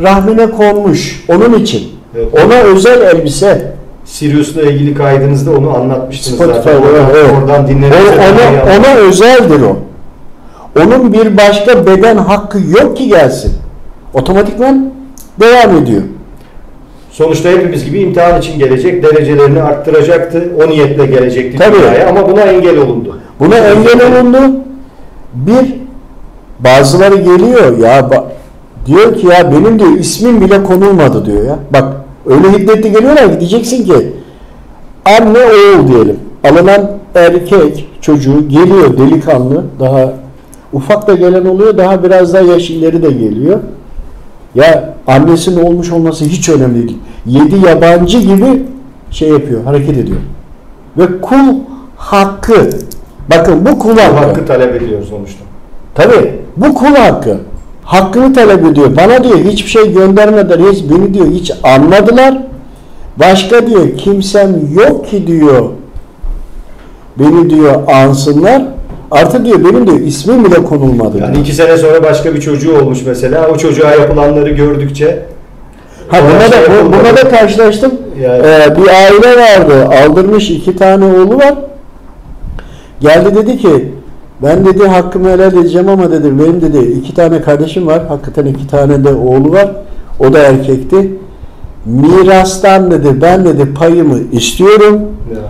[0.02, 1.26] rahmine konmuş.
[1.30, 1.95] Onun için.
[2.16, 2.46] Evet.
[2.46, 3.76] Ona özel elbise.
[4.06, 6.82] Sirius'la ilgili kaydınızda onu anlatmıştınız Spotify, zaten.
[6.82, 7.32] evet, evet.
[7.42, 9.78] Oradan O, dinlemek ona, ona özeldir o.
[10.82, 13.54] Onun bir başka beden hakkı yok ki gelsin.
[14.14, 14.94] Otomatikman
[15.40, 16.02] devam ediyor.
[17.12, 20.44] Sonuçta hepimiz gibi imtihan için gelecek, derecelerini arttıracaktı.
[20.66, 21.76] O niyetle gelecekti Tabii.
[21.76, 23.20] dünyaya ama buna engel olundu.
[23.40, 24.38] Buna engel olundu.
[25.34, 25.76] Bir,
[26.60, 28.10] bazıları geliyor ya
[28.86, 31.60] diyor ki ya benim diyor ismim bile konulmadı diyor ya.
[31.74, 34.14] Bak öyle hiddetli geliyorlar ki diyeceksin ki
[35.06, 36.20] anne oğul diyelim.
[36.44, 40.14] Alınan erkek çocuğu geliyor delikanlı daha
[40.74, 43.60] ufak da gelen oluyor daha biraz daha yaş ileri de geliyor.
[44.56, 46.98] Ya annesinin olmuş olması hiç önemli değil.
[47.26, 48.64] Yedi yabancı gibi
[49.12, 50.18] şey yapıyor, hareket ediyor.
[50.98, 51.56] Ve kul
[51.98, 52.70] hakkı.
[53.30, 54.16] Bakın bu kul hakkı.
[54.16, 55.44] hakkı talep ediyor sonuçta.
[55.96, 57.38] Tabii bu kul hakkı.
[57.86, 58.98] Hakkını talep ediyor.
[58.98, 60.72] Bana diyor hiçbir şey göndermediler.
[60.72, 62.38] Hiç beni diyor hiç anmadılar.
[63.18, 65.70] Başka diyor kimsem yok ki diyor.
[67.20, 68.64] Beni diyor ansınlar.
[69.12, 71.18] Artı diyor benim diyor ismim bile konulmadı.
[71.18, 71.46] Yani diyor.
[71.46, 73.48] iki sene sonra başka bir çocuğu olmuş mesela.
[73.48, 75.26] O çocuğa yapılanları gördükçe
[76.08, 77.92] Ha buna da, şey buna da karşılaştım.
[78.22, 79.90] Yani- Ee, bir aile vardı.
[80.06, 81.54] Aldırmış iki tane oğlu var.
[83.00, 83.92] Geldi dedi ki
[84.44, 88.08] Ben dedi hakkımı helal edeceğim ama dedi benim dedi iki tane kardeşim var.
[88.08, 89.72] Hakikaten iki tane de oğlu var.
[90.20, 91.18] O da erkekti.
[91.86, 95.02] Mirastan dedi ben dedi payımı istiyorum.
[95.34, 95.42] Ya.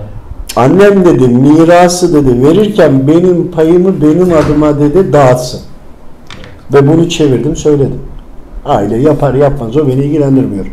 [0.56, 5.60] Annem dedi mirası dedi verirken benim payımı benim adıma dedi dağıtsın.
[6.74, 8.00] Ve bunu çevirdim söyledim.
[8.65, 10.65] Aile yapar yapmaz o beni ilgilendirmiyor.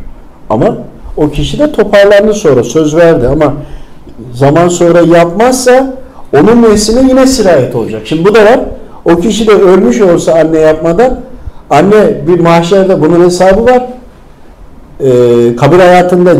[0.50, 0.76] Ama
[1.16, 3.54] o kişi de toparlandı sonra söz verdi ama
[4.32, 6.01] zaman sonra yapmazsa
[6.34, 8.02] onun nesline yine sirayet olacak.
[8.04, 8.60] Şimdi bu da var.
[9.04, 11.20] O kişi de ölmüş olsa anne yapmadan
[11.70, 13.86] anne bir mahşerde bunun hesabı var.
[15.00, 16.38] Ee, kabir hayatında e,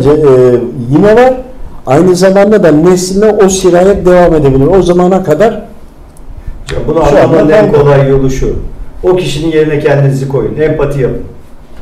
[0.91, 1.33] yine var.
[1.87, 4.67] Aynı zamanda da nesline o sirayet devam edebilir.
[4.67, 5.51] O zamana kadar
[6.71, 8.55] Ya Bunu anlamanın en kolay yolu şu.
[9.03, 10.55] O kişinin yerine kendinizi koyun.
[10.59, 11.21] Empati yapın.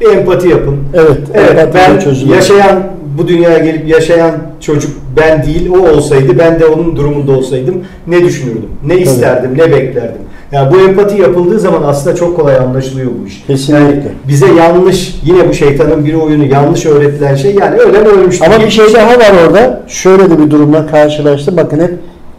[0.02, 0.78] Bir empati yapın.
[0.93, 2.36] evet, Evet ben çözülür.
[2.36, 2.84] yaşayan
[3.17, 8.24] bu dünyaya gelip yaşayan çocuk ben değil o olsaydı ben de onun durumunda olsaydım ne
[8.24, 8.69] düşünürdüm?
[8.86, 9.58] Ne isterdim?
[9.58, 10.21] Ne beklerdim?
[10.52, 13.43] Yani bu empati yapıldığı zaman aslında çok kolay anlaşılıyor bu iş.
[13.47, 13.86] Kesinlikle.
[13.86, 18.45] Yani bize yanlış yine bu şeytanın bir oyunu yanlış öğretilen şey yani ölen ölmüştür.
[18.45, 19.84] Ama bir şey daha var orada.
[19.88, 21.58] Şöyle de bir durumla karşılaştım.
[21.58, 21.93] Bakın hep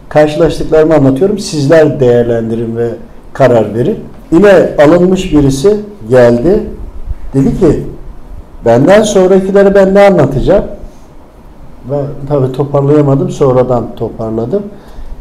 [0.09, 1.39] karşılaştıklarımı anlatıyorum.
[1.39, 2.87] Sizler değerlendirin ve
[3.33, 3.99] karar verin.
[4.31, 5.77] Yine alınmış birisi
[6.09, 6.59] geldi.
[7.33, 7.79] Dedi ki
[8.65, 10.65] benden sonrakileri ben ne anlatacağım?
[11.91, 13.29] Ben tabii toparlayamadım.
[13.29, 14.63] Sonradan toparladım.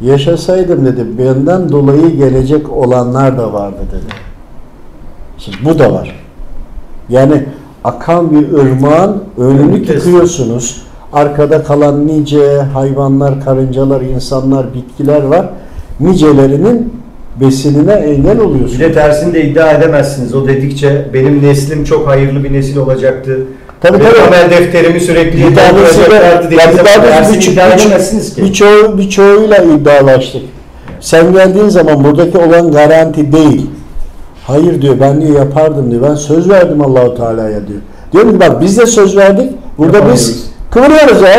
[0.01, 4.15] Yaşasaydım dedi benden dolayı gelecek olanlar da vardı dedi.
[5.39, 6.21] Şimdi bu da var.
[7.09, 7.45] Yani
[7.85, 10.83] akan bir ırmağın önünü tıkıyorsunuz.
[11.13, 15.49] Arkada kalan nice hayvanlar, karıncalar, insanlar, bitkiler var.
[16.01, 17.02] Nicelerinin
[17.41, 18.81] besinine engel Bir oluyorsunuz.
[18.81, 20.35] de tersini de iddia edemezsiniz.
[20.35, 23.39] O dedikçe benim neslim çok hayırlı bir nesil olacaktı.
[23.81, 24.21] Tabii, Ve tabii.
[24.23, 28.43] amel defterimi sürekli Bir tanesi de, ya bir tanesi birçok- iddia edemezsiniz ki.
[28.43, 30.43] birçoğu, birçoğuyla iddialaştık.
[31.01, 33.67] Sen geldiğin zaman buradaki olan garanti değil.
[34.47, 36.03] Hayır diyor ben diyor yapardım diyor.
[36.11, 37.81] Ben söz verdim Allahu Teala'ya diyor.
[38.13, 39.53] Diyorum ki bak biz de söz verdik.
[39.79, 41.31] Burada biz kıvırıyoruz ya.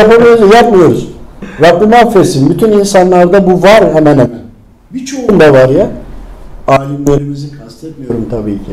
[0.00, 1.08] Yapamıyoruz, yapmıyoruz.
[1.62, 2.50] Rabbim affetsin.
[2.50, 4.30] Bütün insanlarda bu var hemen hemen.
[4.90, 5.90] Birçoğunda var ya.
[6.68, 8.72] Alimlerimizi kastetmiyorum tabii ki.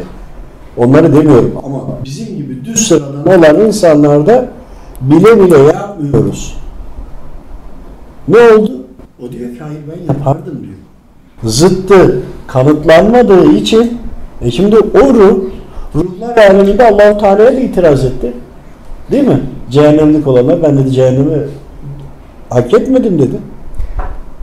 [0.77, 4.47] Onları demiyorum ama bizim gibi düz sıradan olan insanlarda
[5.01, 6.57] bile bile yapmıyoruz.
[8.27, 8.71] Ne oldu?
[9.19, 10.77] O diyor ki hayır ben yapardım diyor.
[11.43, 13.97] Zıttı kanıtlanmadığı için
[14.41, 15.43] e şimdi o ruh
[15.95, 18.33] ruhlar aleminde Allahu Teala'ya da itiraz etti.
[19.11, 19.39] Değil mi?
[19.69, 21.47] Cehennemlik olanlar ben dedi cehennemi
[22.49, 23.35] hak etmedim dedi.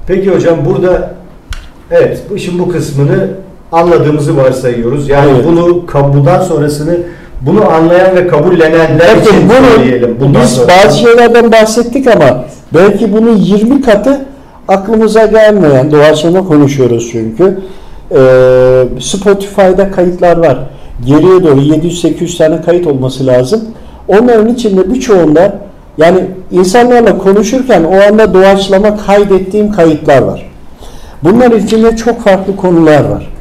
[0.07, 1.20] Peki hocam burada
[1.91, 3.29] evet bu işin bu kısmını
[3.73, 5.09] anladığımızı varsayıyoruz.
[5.09, 5.45] Yani Evet.
[5.47, 6.97] bunu bundan sonrasını
[7.41, 10.17] bunu anlayan ve kabullenenler Bakın için bunu söyleyelim.
[10.21, 10.69] Bundan biz sonra.
[10.69, 14.21] bazı şeylerden bahsettik ama belki bunun 20 katı
[14.69, 17.59] aklımıza gelmeyen doğaçlama konuşuyoruz çünkü.
[18.15, 20.59] Ee, Spotify'da kayıtlar var.
[21.07, 23.61] Geriye doğru 700-800 tane kayıt olması lazım.
[24.09, 25.59] Onların içinde birçoğunda
[25.99, 26.21] yani
[26.53, 30.50] insanlarla konuşurken o anda doğaçlama kaydettiğim kayıtlar var.
[31.25, 33.33] Bunların içinde çok farklı konular var.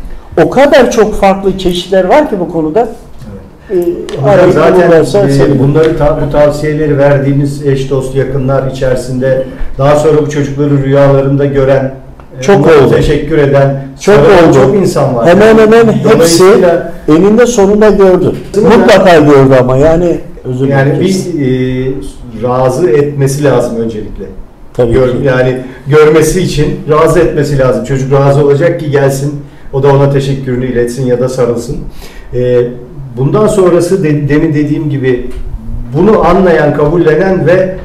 [0.46, 2.88] O kadar çok farklı çeşitler var ki bu konuda.
[3.72, 3.76] Ee,
[4.24, 9.44] Burada arayıp zaten e, bunları ta- bu tavsiyeleri verdiğimiz eş dost yakınlar içerisinde
[9.78, 11.94] daha sonra bu çocukları rüyalarında gören
[12.40, 12.92] e, Çok oldu.
[12.96, 14.54] teşekkür eden Çok oldu.
[14.54, 15.28] çok insan var.
[15.28, 16.44] Hemen Yani hemen hepsi
[17.08, 18.34] eninde sonunda gördü.
[18.78, 24.26] Mutlaka gördü ama yani özür yani bir e, razı etmesi lazım öncelikle.
[24.74, 25.18] Tabii Gör, ki.
[25.26, 27.86] yani görmesi için razı etmesi lazım.
[27.86, 29.42] Çocuk razı olacak ki gelsin.
[29.74, 31.78] O da ona teşekkürünü iletsin ya da sarılsın.
[32.34, 32.60] Ee,
[33.18, 35.30] bundan sonrası de, demin dediğim gibi
[35.98, 37.76] bunu anlayan, kabullenen ve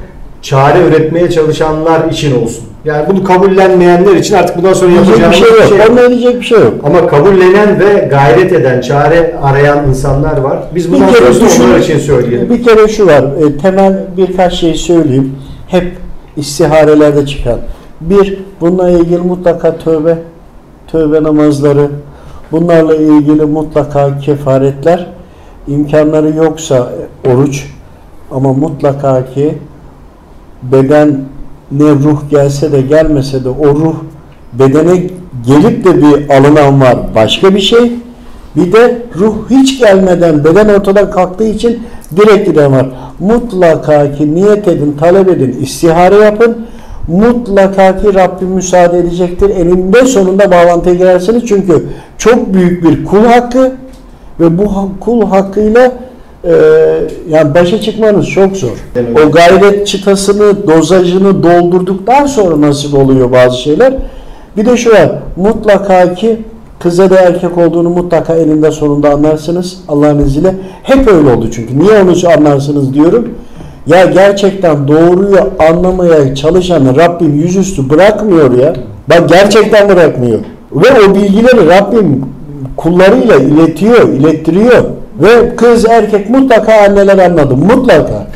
[0.43, 2.65] çare üretmeye çalışanlar için olsun.
[2.85, 5.89] Yani bunu kabullenmeyenler için artık bundan sonra yapacağımız bir şey yok.
[5.91, 6.75] Onunla diyecek bir şey yok.
[6.85, 10.59] Ama kabullenen ve gayret eden, çare arayan insanlar var.
[10.75, 12.51] Biz bundan düşün- onlar için söyleyelim.
[12.51, 13.23] Bir kere şu var.
[13.23, 15.33] e, temel birkaç şey söyleyeyim.
[15.69, 15.85] Hep
[16.37, 17.59] istiharelerde çıkan.
[18.01, 20.19] Bir, bununla ilgili mutlaka tövbe,
[20.87, 21.91] tövbe namazları,
[22.53, 25.07] bunlarla ilgili mutlaka kefaretler,
[25.69, 26.93] imkanları yoksa
[27.27, 27.67] oruç
[28.31, 29.59] ama mutlaka ki
[30.63, 31.21] beden
[31.73, 33.95] ne ruh gelse de gelmese de o ruh
[34.53, 35.03] bedene
[35.47, 37.93] gelip de bir alınan var başka bir şey.
[38.57, 41.83] Bir de ruh hiç gelmeden beden ortadan kalktığı için
[42.17, 42.87] direkt giden var.
[43.19, 46.67] Mutlaka ki niyet edin, talep edin, istihare yapın.
[47.09, 49.51] Mutlaka ki Rabbim müsaade edecektir.
[49.51, 51.43] Eninde sonunda bağlantıya girersiniz.
[51.47, 51.87] Çünkü
[52.19, 53.73] çok büyük bir kul hakkı
[54.41, 55.93] ve bu kul hakkıyla
[56.45, 56.53] e,
[57.29, 58.77] yani başa çıkmanız çok zor.
[59.27, 63.95] O gayret çıtasını, dozajını doldurduktan sonra nasip oluyor bazı şeyler.
[64.57, 65.11] Bir de şu var.
[65.37, 66.39] Mutlaka ki
[66.79, 69.79] kız ya da erkek olduğunu mutlaka elinde sonunda anlarsınız.
[69.89, 70.55] Allah'ın izniyle.
[70.83, 71.79] Hep öyle oldu çünkü.
[71.79, 73.29] Niye onu anlarsınız diyorum.
[73.87, 75.39] Ya gerçekten doğruyu
[75.71, 78.75] anlamaya çalışanı Rabbim yüzüstü bırakmıyor ya.
[79.11, 80.39] Bak gerçekten bırakmıyor.
[80.73, 82.25] Ve o bilgileri Rabbim
[82.77, 84.85] kullarıyla iletiyor, ilettiriyor.
[85.23, 87.57] Ve kız erkek mutlaka anneler anladı.
[87.57, 88.27] Mutlaka.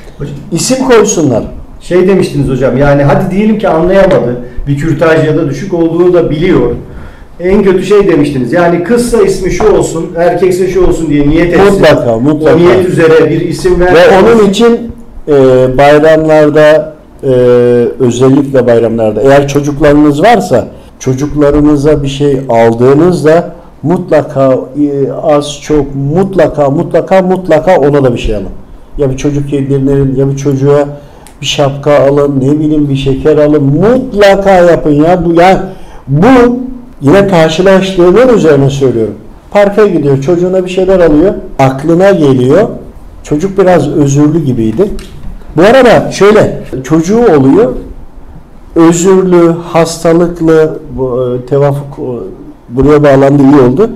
[0.53, 1.43] İsim koysunlar.
[1.81, 4.41] Şey demiştiniz hocam yani hadi diyelim ki anlayamadı.
[4.67, 6.73] Bir kürtaj ya da düşük olduğunu da biliyor.
[7.41, 8.53] En kötü şey demiştiniz.
[8.53, 11.73] Yani kızsa ismi şu olsun, erkekse şu olsun diye niyet etsin.
[11.73, 12.57] Mutlaka, mutlaka.
[12.57, 13.95] O niyet üzere bir isim ver.
[13.95, 14.93] Ve onun için
[15.29, 15.33] e,
[15.79, 17.29] bayramlarda e,
[18.01, 27.23] özellikle bayramlarda eğer çocuklarınız varsa çocuklarınıza bir şey aldığınızda mutlaka e, az çok mutlaka mutlaka
[27.23, 28.47] mutlaka ona da bir şey alın.
[28.99, 30.89] Ya bir çocuk yedirin ya bir çocuğa
[31.41, 35.69] bir şapka alın ne bileyim bir şeker alın mutlaka yapın ya bu ya
[36.09, 36.68] bu
[37.01, 39.15] yine karşılaştığının üzerine söylüyorum.
[39.51, 42.69] Parka gidiyor çocuğuna bir şeyler alıyor aklına geliyor
[43.23, 44.91] çocuk biraz özürlü gibiydi.
[45.57, 47.73] Bu arada şöyle çocuğu oluyor
[48.77, 53.91] özürlü, hastalıklı, e, tevafuk e, buraya bağlandı iyi oldu.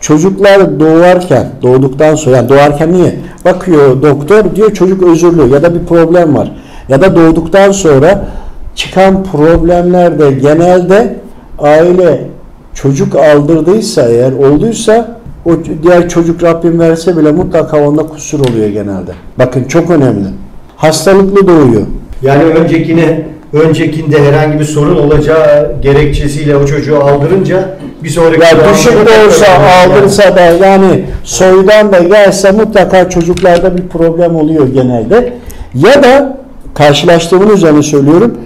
[0.00, 3.18] Çocuklar doğarken, doğduktan sonra, yani doğarken niye?
[3.44, 6.52] Bakıyor doktor diyor çocuk özürlü ya da bir problem var.
[6.88, 8.28] Ya da doğduktan sonra
[8.74, 11.16] çıkan problemlerde genelde
[11.58, 12.20] aile
[12.74, 15.50] çocuk aldırdıysa eğer olduysa o
[15.82, 19.12] diğer çocuk Rabbim verse bile mutlaka onda kusur oluyor genelde.
[19.38, 20.26] Bakın çok önemli.
[20.76, 21.82] Hastalıklı doğuyor.
[22.22, 28.92] Yani öncekine öncekinde herhangi bir sorun olacağı gerekçesiyle o çocuğu aldırınca bir sonraki Ya düşük
[28.92, 29.46] de olsa
[29.84, 35.32] aldırsa da yani soydan da gelse mutlaka çocuklarda bir problem oluyor genelde.
[35.74, 36.38] Ya da
[36.74, 38.38] karşılaştığımın üzerine söylüyorum.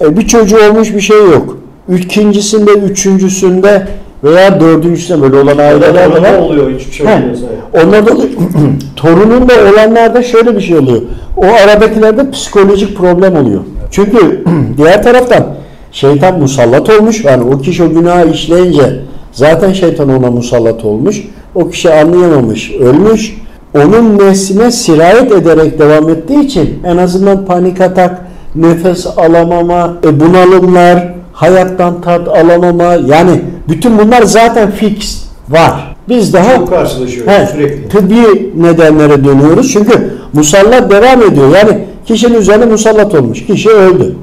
[0.00, 1.56] e, Bir çocuğu olmuş bir şey yok.
[1.88, 3.86] İkincisinde, üçüncüsünde
[4.24, 6.38] veya dördüncüsünde böyle olan aileler de var.
[6.38, 7.46] oluyor hiçbir şey He, olmuyorsa.
[7.84, 8.10] Onlar da
[8.96, 11.02] torunun da olanlarda şöyle bir şey oluyor.
[11.36, 13.60] O aradakilerde psikolojik problem oluyor.
[13.90, 14.44] Çünkü
[14.76, 15.46] diğer taraftan
[15.92, 17.24] şeytan musallat olmuş.
[17.24, 19.00] Yani o kişi o günahı işleyince
[19.32, 21.22] zaten şeytan ona musallat olmuş.
[21.54, 23.36] O kişi anlayamamış, ölmüş.
[23.74, 31.14] Onun nesline sirayet ederek devam ettiği için en azından panik atak, nefes alamama, e, bunalımlar,
[31.32, 35.96] hayattan tat alamama yani bütün bunlar zaten fix var.
[36.08, 37.88] Biz daha Çok karşılaşıyoruz He, sürekli.
[37.88, 39.72] tıbbi nedenlere dönüyoruz.
[39.72, 41.48] Çünkü musallat devam ediyor.
[41.56, 43.46] Yani kişinin üzerine musallat olmuş.
[43.46, 44.16] Kişi öldü.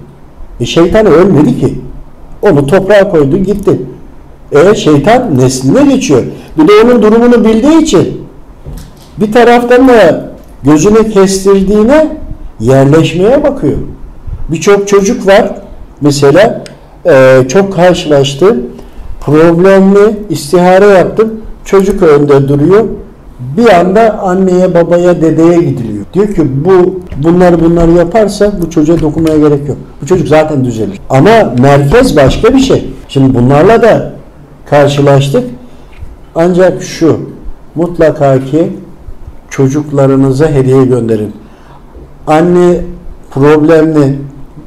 [0.60, 1.80] E şeytan ölmedi ki.
[2.42, 3.72] Onu toprağa koydu gitti.
[4.52, 6.24] E şeytan nesline geçiyor.
[6.58, 8.22] Bir de onun durumunu bildiği için
[9.18, 10.30] bir taraftan da
[10.64, 12.18] gözüne kestirdiğine
[12.60, 13.78] yerleşmeye bakıyor.
[14.50, 15.52] Birçok çocuk var
[16.02, 16.64] mesela
[17.10, 18.58] e, çok karşılaştım.
[19.22, 21.34] Problemli istihare yaptım.
[21.66, 22.86] Çocuk önde duruyor.
[23.58, 26.06] Bir anda anneye, babaya, dedeye gidiliyor.
[26.14, 29.78] Diyor ki bu bunları bunları yaparsa bu çocuğa dokunmaya gerek yok.
[30.02, 31.00] Bu çocuk zaten düzelir.
[31.10, 32.90] Ama merkez başka bir şey.
[33.08, 34.14] Şimdi bunlarla da
[34.70, 35.44] karşılaştık.
[36.36, 37.20] Ancak şu
[37.76, 38.72] mutlaka ki
[39.50, 41.34] çocuklarınıza hediye gönderin.
[42.28, 42.82] Anne
[43.32, 44.16] problemli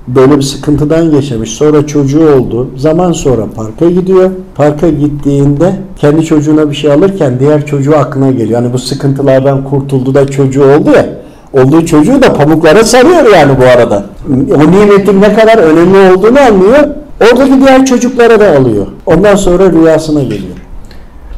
[0.08, 1.50] böyle bir sıkıntıdan geçirmiş.
[1.50, 2.70] Sonra çocuğu oldu.
[2.76, 4.30] Zaman sonra parka gidiyor.
[4.54, 8.62] Parka gittiğinde kendi çocuğuna bir şey alırken diğer çocuğu aklına geliyor.
[8.62, 11.06] Yani bu sıkıntılardan kurtuldu da çocuğu oldu ya.
[11.52, 14.04] Olduğu çocuğu da pamuklara sarıyor yani bu arada.
[14.30, 16.88] O nimetin ne kadar önemli olduğunu anlıyor.
[17.20, 18.86] Oradaki diğer çocuklara da alıyor.
[19.06, 20.56] Ondan sonra rüyasına geliyor.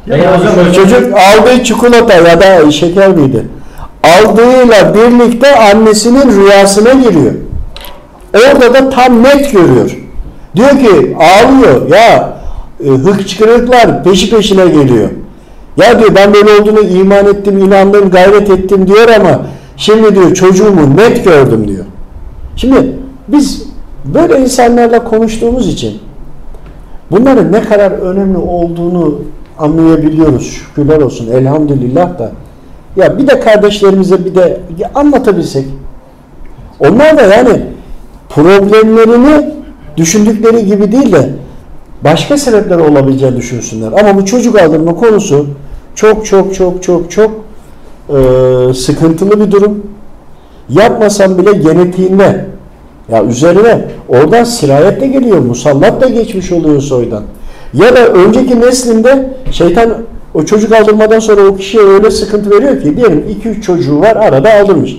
[0.08, 3.46] Veya hocam Çocuk aldığı çikolata ya da şeker miydi?
[4.02, 7.32] Aldığıyla birlikte annesinin rüyasına giriyor.
[8.34, 9.98] Orada da tam net görüyor.
[10.56, 12.36] Diyor ki ağlıyor ya
[12.84, 15.10] e, hıçkırıklar peşi peşine geliyor.
[15.76, 19.40] Ya diyor ben böyle olduğunu iman ettim, inandım, gayret ettim diyor ama
[19.76, 21.84] şimdi diyor çocuğumu net gördüm diyor.
[22.56, 22.92] Şimdi
[23.28, 23.62] biz
[24.04, 25.98] böyle insanlarla konuştuğumuz için
[27.10, 29.20] bunların ne kadar önemli olduğunu
[29.58, 30.46] anlayabiliyoruz.
[30.46, 32.32] Şükürler olsun elhamdülillah da.
[32.96, 34.60] Ya bir de kardeşlerimize bir de
[34.94, 35.64] anlatabilsek.
[36.80, 37.62] Onlar da yani
[38.34, 39.54] problemlerini
[39.96, 41.28] düşündükleri gibi değil de
[42.04, 43.92] başka sebepler olabileceğini düşünsünler.
[44.00, 45.46] Ama bu çocuk aldırma konusu
[45.94, 47.30] çok çok çok çok çok
[48.08, 49.82] e, sıkıntılı bir durum.
[50.68, 52.46] Yapmasam bile genetiğinde
[53.08, 57.22] ya üzerine oradan sirayet de geliyor, musallat da geçmiş oluyor soydan.
[57.74, 59.94] Ya da önceki neslinde şeytan
[60.34, 64.54] o çocuk aldırmadan sonra o kişiye öyle sıkıntı veriyor ki diyelim 2-3 çocuğu var arada
[64.54, 64.96] aldırmış.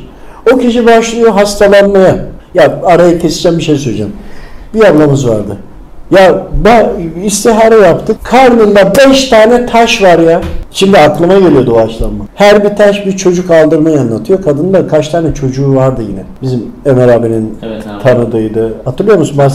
[0.54, 2.35] O kişi başlıyor hastalanmaya.
[2.56, 4.14] Ya araya keseceğim bir şey söyleyeceğim.
[4.74, 5.58] Bir ablamız vardı.
[6.12, 6.43] Ya
[7.26, 8.18] istihare yaptık.
[8.24, 10.41] Karnında 5 tane taş var ya.
[10.72, 12.26] Şimdi aklıma geliyor doğaçlanma.
[12.36, 14.41] Her bir taş bir çocuk aldırmayı anlatıyor.
[14.43, 16.24] Kadının da kaç tane çocuğu vardı yine.
[16.41, 18.03] Bizim Ömer abinin Evet abi.
[18.03, 18.74] tanıdığıydı.
[18.86, 19.38] Hatırlıyor musun?
[19.39, 19.49] Abi.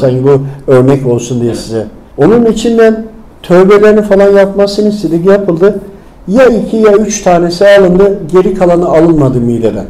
[0.00, 0.42] sanki bu
[0.72, 1.86] örnek olsun diye size.
[2.18, 3.04] Onun içinden
[3.42, 5.26] tövbelerini falan yapmasını istedik.
[5.26, 5.80] Yapıldı.
[6.28, 8.18] Ya iki ya üç tanesi alındı.
[8.32, 9.86] Geri kalanı alınmadı mideden.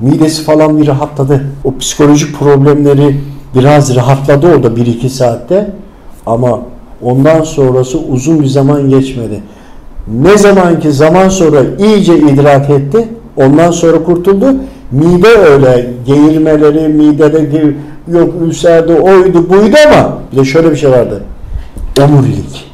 [0.00, 1.44] Midesi falan bir rahatladı.
[1.64, 3.20] O psikolojik problemleri
[3.54, 5.70] biraz rahatladı orada 1-2 saatte.
[6.26, 6.60] Ama
[7.02, 9.40] ondan sonrası uzun bir zaman geçmedi.
[10.22, 13.08] Ne zamanki zaman sonra iyice idrak etti.
[13.36, 14.46] Ondan sonra kurtuldu.
[14.92, 17.74] Mide öyle geğirmeleri, midede ge-
[18.12, 21.22] yok ülserdi, oydu, buydu ama bir de şöyle bir şey vardı.
[22.02, 22.64] Omurilik.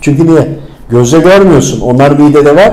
[0.00, 0.48] Çünkü niye?
[0.90, 1.80] Gözle görmüyorsun.
[1.80, 2.72] Onlar midede var.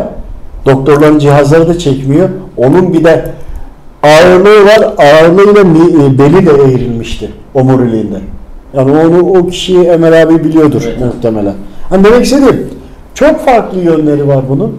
[0.65, 2.29] Doktorların cihazları da çekmiyor.
[2.57, 3.25] Onun bir de
[4.05, 4.93] ağırlığı var.
[4.97, 8.17] Ağırlığıyla e, beli de eğrilmişti omuriliğinde.
[8.73, 10.99] Yani onu o kişiyi Emel abi biliyordur Evet.
[10.99, 11.53] muhtemelen.
[11.89, 12.69] Hani demek istediğim
[13.13, 14.75] çok farklı yönleri var bunun.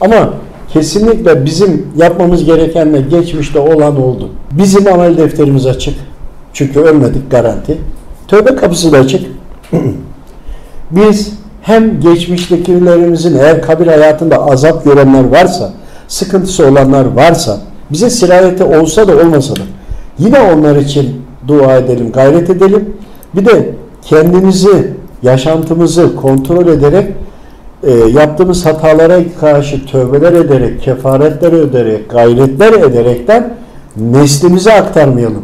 [0.00, 0.30] Ama
[0.72, 4.28] kesinlikle bizim yapmamız gerekenle geçmişte olan oldu.
[4.50, 5.94] Bizim amel defterimiz açık.
[6.52, 7.78] Çünkü ölmedik garanti.
[8.28, 9.26] Tövbe kapısı da açık.
[10.90, 15.72] Biz hem geçmiştekilerimizin eğer kabir hayatında azap görenler varsa,
[16.08, 17.58] sıkıntısı olanlar varsa,
[17.90, 19.60] bize sirayeti olsa da olmasa da
[20.18, 22.94] yine onlar için dua edelim, gayret edelim.
[23.34, 27.06] Bir de kendimizi, yaşantımızı kontrol ederek
[27.82, 33.54] e, yaptığımız hatalara karşı tövbeler ederek, kefaretler öderek, gayretler ederekten
[33.96, 35.42] neslimize aktarmayalım.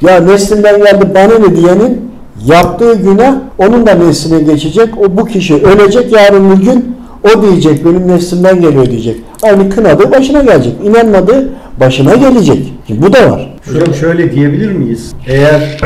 [0.00, 2.10] Ya neslimden geldi bana ne diyenin
[2.46, 4.88] yaptığı günah onun da nesline geçecek.
[4.98, 9.16] O bu kişi ölecek yarın bir gün o diyecek benim neslimden geliyor diyecek.
[9.42, 10.74] Aynı kınadığı başına gelecek.
[10.84, 11.48] İnanmadığı
[11.80, 12.72] başına gelecek.
[12.86, 13.54] Şimdi bu da var.
[13.68, 15.12] Hocam şöyle diyebilir miyiz?
[15.26, 15.78] Eğer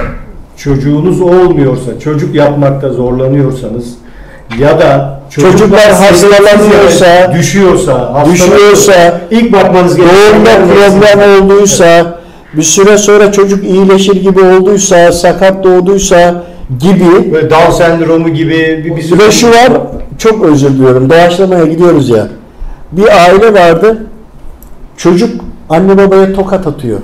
[0.56, 3.94] çocuğunuz olmuyorsa, çocuk yapmakta zorlanıyorsanız
[4.58, 11.00] ya da Çocuklar hastalanıyorsa, düşüyorsa, hastalanıyorsa, Düşüyorsa, ilk bakmanız gereken doğumda neresi?
[11.00, 12.18] problem olduysa,
[12.56, 16.44] bir süre sonra çocuk iyileşir gibi olduysa, sakat doğduysa
[16.80, 19.72] gibi Böyle Down sendromu gibi bir, bir Ve şu var,
[20.18, 21.10] çok özür diliyorum.
[21.10, 22.28] Doğaçlamaya gidiyoruz ya.
[22.92, 24.06] Bir aile vardı.
[24.96, 26.98] Çocuk anne babaya tokat atıyor.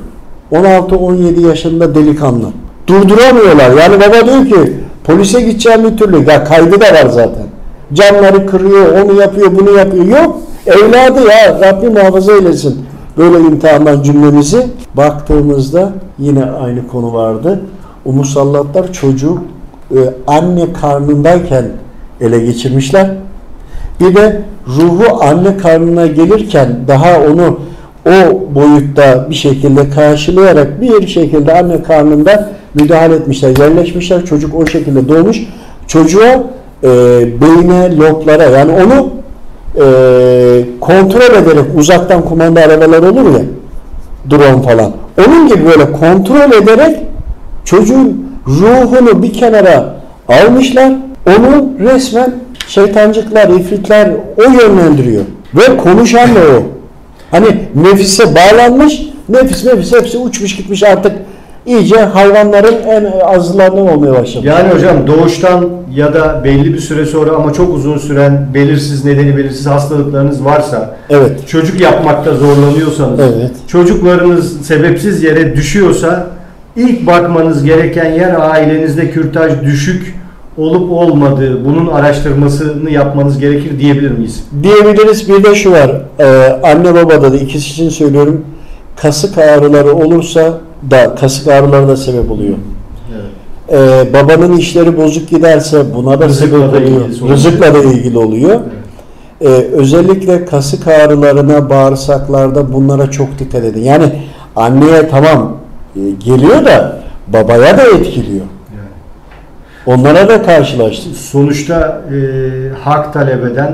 [0.53, 2.47] 16-17 yaşında delikanlı.
[2.87, 3.71] Durduramıyorlar.
[3.71, 4.75] Yani baba diyor ki
[5.05, 6.31] polise gideceğim bir türlü.
[6.31, 7.47] Ya kaydı da var zaten.
[7.93, 10.05] Camları kırıyor, onu yapıyor, bunu yapıyor.
[10.05, 10.37] Yok.
[10.67, 12.87] Evladı ya Rabbim muhafaza eylesin.
[13.19, 17.61] Böyle imtihandan cümlemizi baktığımızda yine aynı konu vardı.
[18.05, 19.39] O musallatlar çocuğu
[19.91, 21.65] e, anne karnındayken
[22.21, 23.11] ele geçirmişler.
[24.01, 27.61] Bir de ruhu anne karnına gelirken daha onu
[28.07, 34.25] o boyutta bir şekilde karşılayarak bir şekilde anne karnında müdahale etmişler, yerleşmişler.
[34.25, 35.43] Çocuk o şekilde doğmuş.
[35.87, 36.45] Çocuğa
[36.85, 36.89] e,
[37.41, 39.11] beyne, loblara yani onu
[39.77, 39.85] e,
[40.81, 43.41] kontrol ederek uzaktan kumanda arabalar olur ya
[44.31, 44.93] drone falan.
[45.27, 46.97] Onun gibi böyle kontrol ederek
[47.65, 49.95] çocuğun ruhunu bir kenara
[50.29, 50.93] almışlar.
[51.27, 52.35] Onu resmen
[52.71, 55.23] şeytancıklar, ifritler o yönlendiriyor.
[55.55, 56.63] Ve konuşan da o.
[57.31, 61.13] Hani nefise bağlanmış, nefis nefis hepsi uçmuş gitmiş artık
[61.67, 64.47] iyice hayvanların en azılarından olmaya başlamış.
[64.47, 69.37] Yani hocam doğuştan ya da belli bir süre sonra ama çok uzun süren belirsiz nedeni
[69.37, 71.49] belirsiz hastalıklarınız varsa Evet.
[71.49, 73.51] çocuk yapmakta zorlanıyorsanız Evet.
[73.69, 76.27] çocuklarınız sebepsiz yere düşüyorsa
[76.77, 80.15] ilk bakmanız gereken yer ailenizde kürtaj düşük
[80.61, 84.45] olup olmadığı bunun araştırmasını yapmanız gerekir diyebilir miyiz?
[84.63, 86.03] Diyebiliriz bir de şu var.
[86.21, 86.25] Ee,
[86.63, 88.45] anne babada da ikisi için söylüyorum.
[88.97, 90.59] Kasık ağrıları olursa
[90.91, 92.55] da kasık ağrıları da sebep oluyor.
[93.73, 97.01] Ee, babanın işleri bozuk giderse buna da Rızıkla sebep da oluyor.
[97.01, 97.29] oluyor.
[97.29, 98.61] Rızıkla da ilgili oluyor.
[99.41, 103.83] Ee, özellikle kasık ağrılarına, bağırsaklarda bunlara çok dikkat edin.
[103.83, 104.05] Yani
[104.57, 105.57] anneye tamam
[105.97, 108.45] e, geliyor da babaya da etkiliyor.
[109.87, 111.17] Onlara da karşılaştık.
[111.17, 112.19] Sonuçta e,
[112.85, 113.73] hak talep eden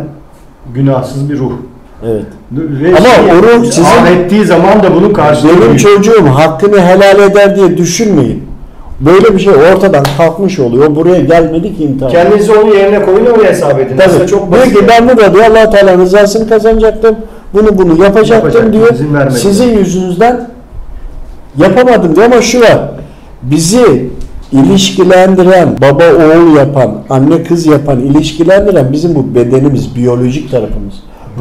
[0.75, 1.53] günahsız bir ruh.
[2.07, 2.25] Evet.
[2.53, 7.19] Ve Ama şey, o ruh sizin- ettiği zaman da bunun karşılığını Benim çocuğum hakkını helal
[7.31, 8.43] eder diye düşünmeyin.
[9.01, 10.97] Böyle bir şey ortadan kalkmış oluyor.
[10.97, 12.13] Buraya gelmedi ki imtihan.
[12.13, 13.99] Kendinizi onun yerine koyun öyle hesap edin.
[13.99, 14.27] Aslında Tabii.
[14.31, 14.79] çok Diyor basit.
[14.79, 17.17] ki ben burada diyor allah Teala rızasını kazanacaktım.
[17.55, 19.31] Bunu bunu yapacaktım Yapacaktım, diyor.
[19.31, 20.49] Sizin yüzünüzden
[21.59, 22.79] yapamadım diyor ama şu var.
[23.43, 24.11] Bizi
[24.65, 30.95] ilişkilendiren, baba oğul yapan, anne kız yapan, ilişkilendiren bizim bu bedenimiz, biyolojik tarafımız.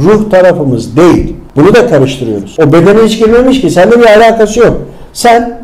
[0.03, 1.36] Ruh tarafımız değil.
[1.55, 2.57] Bunu da karıştırıyoruz.
[2.59, 3.70] O bedene hiç girmemiş ki.
[3.70, 4.82] Seninle bir alakası yok.
[5.13, 5.59] Sen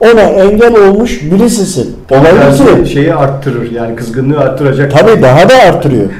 [0.00, 1.96] ona engel olmuş birisisin.
[2.10, 2.86] Bu.
[2.86, 4.92] şeyi arttırır yani kızgınlığı arttıracak.
[4.92, 6.10] Tabii daha da artırıyor.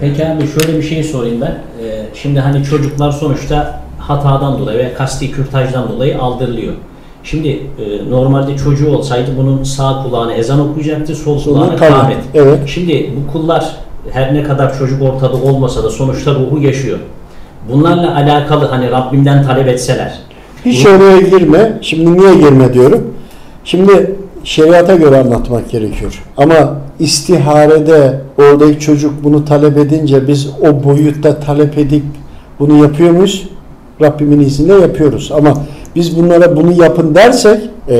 [0.00, 1.50] Peki abi şöyle bir şey sorayım ben.
[1.84, 6.72] Ee, şimdi hani çocuklar sonuçta hatadan dolayı veya kasti kürtajdan dolayı aldırılıyor.
[7.24, 12.18] Şimdi e, normalde çocuğu olsaydı bunun sağ kulağına ezan okuyacaktı, sol Sonra kulağına kâhmet.
[12.34, 12.58] Evet.
[12.66, 13.76] Şimdi bu kullar
[14.10, 16.98] her ne kadar çocuk ortada olmasa da sonuçta ruhu yaşıyor.
[17.72, 20.18] Bunlarla alakalı hani Rabbimden talep etseler.
[20.64, 21.78] Hiç oraya girme.
[21.80, 23.14] Şimdi niye girme diyorum.
[23.64, 26.22] Şimdi şeriata göre anlatmak gerekiyor.
[26.36, 32.04] Ama istiharede oradaki çocuk bunu talep edince biz o boyutta talep edip
[32.58, 33.48] bunu yapıyor muyuz?
[34.00, 35.32] Rabbimin izniyle yapıyoruz.
[35.32, 35.54] Ama
[35.96, 37.96] biz bunlara bunu yapın dersek e,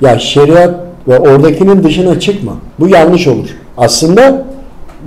[0.00, 0.74] ya şeriat
[1.08, 2.52] ve oradakinin dışına çıkma.
[2.80, 3.48] Bu yanlış olur.
[3.78, 4.42] Aslında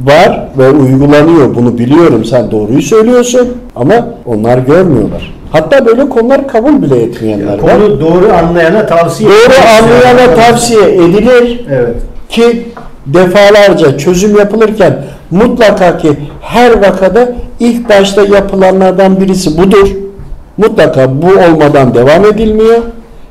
[0.03, 1.55] var ve uygulanıyor.
[1.55, 2.25] Bunu biliyorum.
[2.25, 5.33] Sen doğruyu söylüyorsun ama onlar görmüyorlar.
[5.51, 7.59] Hatta böyle konular kabul bile etmeyenler var.
[7.59, 11.95] Konu doğru anlayana tavsiye Doğru anlayana tavsiye edilir Evet.
[12.29, 12.67] ki
[13.05, 16.09] defalarca çözüm yapılırken mutlaka ki
[16.41, 19.89] her vakada ilk başta yapılanlardan birisi budur.
[20.57, 22.77] Mutlaka bu olmadan devam edilmiyor.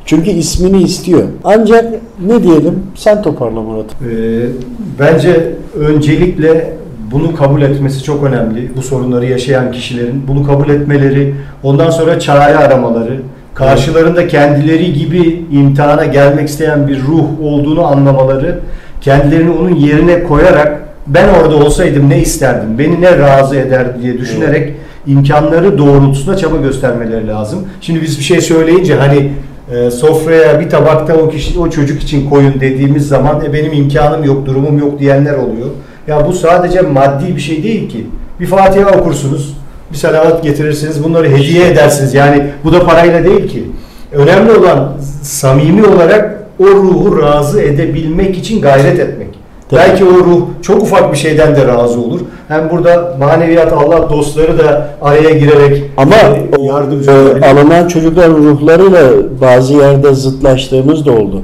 [0.06, 1.22] Çünkü ismini istiyor.
[1.44, 1.84] Ancak
[2.26, 2.82] ne diyelim?
[2.94, 3.86] Sen toparla Murat.
[3.86, 4.46] Ee,
[4.98, 6.72] bence öncelikle
[7.12, 8.70] bunu kabul etmesi çok önemli.
[8.76, 13.20] Bu sorunları yaşayan kişilerin bunu kabul etmeleri, ondan sonra çare aramaları,
[13.54, 18.60] karşılarında kendileri gibi imtihana gelmek isteyen bir ruh olduğunu anlamaları,
[19.00, 24.72] kendilerini onun yerine koyarak ben orada olsaydım ne isterdim, beni ne razı eder diye düşünerek
[25.06, 27.58] imkanları doğrultusunda çaba göstermeleri lazım.
[27.80, 29.30] Şimdi biz bir şey söyleyince hani
[29.72, 34.24] e, sofraya bir tabakta o kişi o çocuk için koyun dediğimiz zaman e, benim imkanım
[34.24, 35.68] yok, durumum yok diyenler oluyor.
[36.06, 38.06] Ya bu sadece maddi bir şey değil ki.
[38.40, 39.56] Bir Fatiha okursunuz,
[39.92, 42.14] bir salavat getirirsiniz, bunları hediye edersiniz.
[42.14, 43.64] Yani bu da parayla değil ki.
[44.12, 44.92] Önemli olan
[45.22, 49.28] samimi olarak o ruhu razı edebilmek için gayret etmek.
[49.68, 49.80] Tabii.
[49.80, 52.20] Belki o ruh çok ufak bir şeyden de razı olur.
[52.48, 57.42] Hem burada maneviyat Allah dostları da araya girerek Ama e, yardımcı e, olabilir.
[57.42, 59.10] alınan çocukların ruhlarıyla
[59.40, 61.42] bazı yerde zıtlaştığımız da oldu.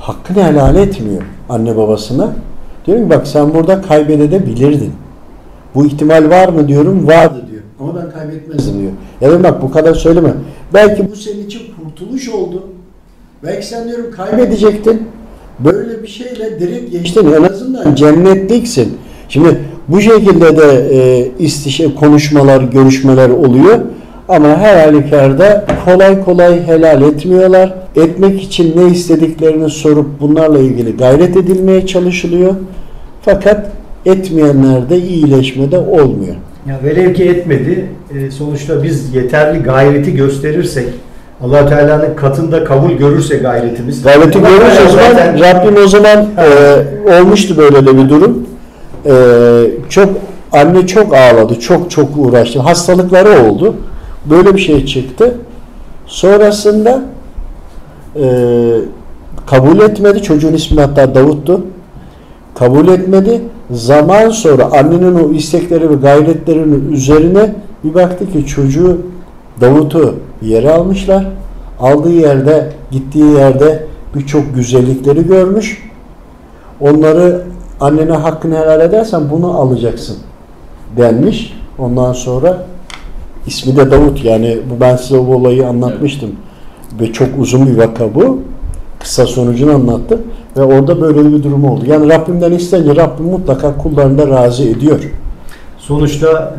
[0.00, 2.32] Hakkını helal etmiyor anne babasına.
[2.86, 4.92] Diyorum ki bak sen burada kaybedebilirdin.
[5.74, 7.62] Bu ihtimal var mı diyorum vardı diyor.
[7.80, 8.92] Ama ben kaybetmezdim diyor.
[9.20, 10.32] Ya dedim bak bu kadar söyleme.
[10.74, 12.62] Belki bu senin için kurtuluş oldu.
[13.44, 15.08] Belki sen diyorum kaybedecektin.
[15.64, 17.32] Böyle bir şeyle direkt geçtin.
[17.32, 18.96] En azından cennetliksin.
[19.28, 19.48] Şimdi
[19.88, 23.78] bu şekilde de e, istişe konuşmalar, görüşmeler oluyor.
[24.28, 27.74] Ama her halükarda kolay kolay helal etmiyorlar.
[27.96, 32.54] Etmek için ne istediklerini sorup bunlarla ilgili gayret edilmeye çalışılıyor.
[33.22, 33.70] Fakat
[34.06, 36.34] etmeyenlerde iyileşmede olmuyor.
[36.68, 37.88] Ya velev ki etmedi.
[38.14, 40.86] e, sonuçta biz yeterli gayreti gösterirsek
[41.42, 44.02] allah Teala'nın katında kabul görürse gayretimiz.
[44.02, 46.26] Gayreti Allah görürse o Teala zaman zaten- Rabbim o zaman
[47.08, 48.46] e, olmuştu böyle de bir durum.
[49.06, 49.12] E,
[49.88, 50.08] çok
[50.52, 52.60] anne çok ağladı, çok çok uğraştı.
[52.60, 53.74] Hastalıkları oldu.
[54.30, 55.34] Böyle bir şey çıktı.
[56.06, 57.02] Sonrasında
[58.16, 58.24] e,
[59.46, 60.22] kabul etmedi.
[60.22, 61.60] Çocuğun ismi hatta Davut'tu.
[62.54, 63.40] Kabul etmedi.
[63.70, 68.96] Zaman sonra annenin o istekleri ve gayretlerinin üzerine bir baktı ki çocuğu
[69.60, 70.14] Davut'u
[70.48, 71.26] yere almışlar.
[71.80, 75.90] Aldığı yerde, gittiği yerde birçok güzellikleri görmüş.
[76.80, 77.42] Onları
[77.80, 80.16] annene hakkını helal edersen bunu alacaksın
[80.96, 81.54] denmiş.
[81.78, 82.66] Ondan sonra
[83.46, 86.30] ismi de Davut yani bu ben size o olayı anlatmıştım.
[87.00, 88.38] Ve çok uzun bir vaka bu.
[89.00, 90.22] Kısa sonucunu anlattım.
[90.56, 91.84] Ve orada böyle bir durum oldu.
[91.86, 95.00] Yani Rabbimden isteyince Rabbim mutlaka kullarını da razı ediyor.
[95.92, 96.54] Sonuçta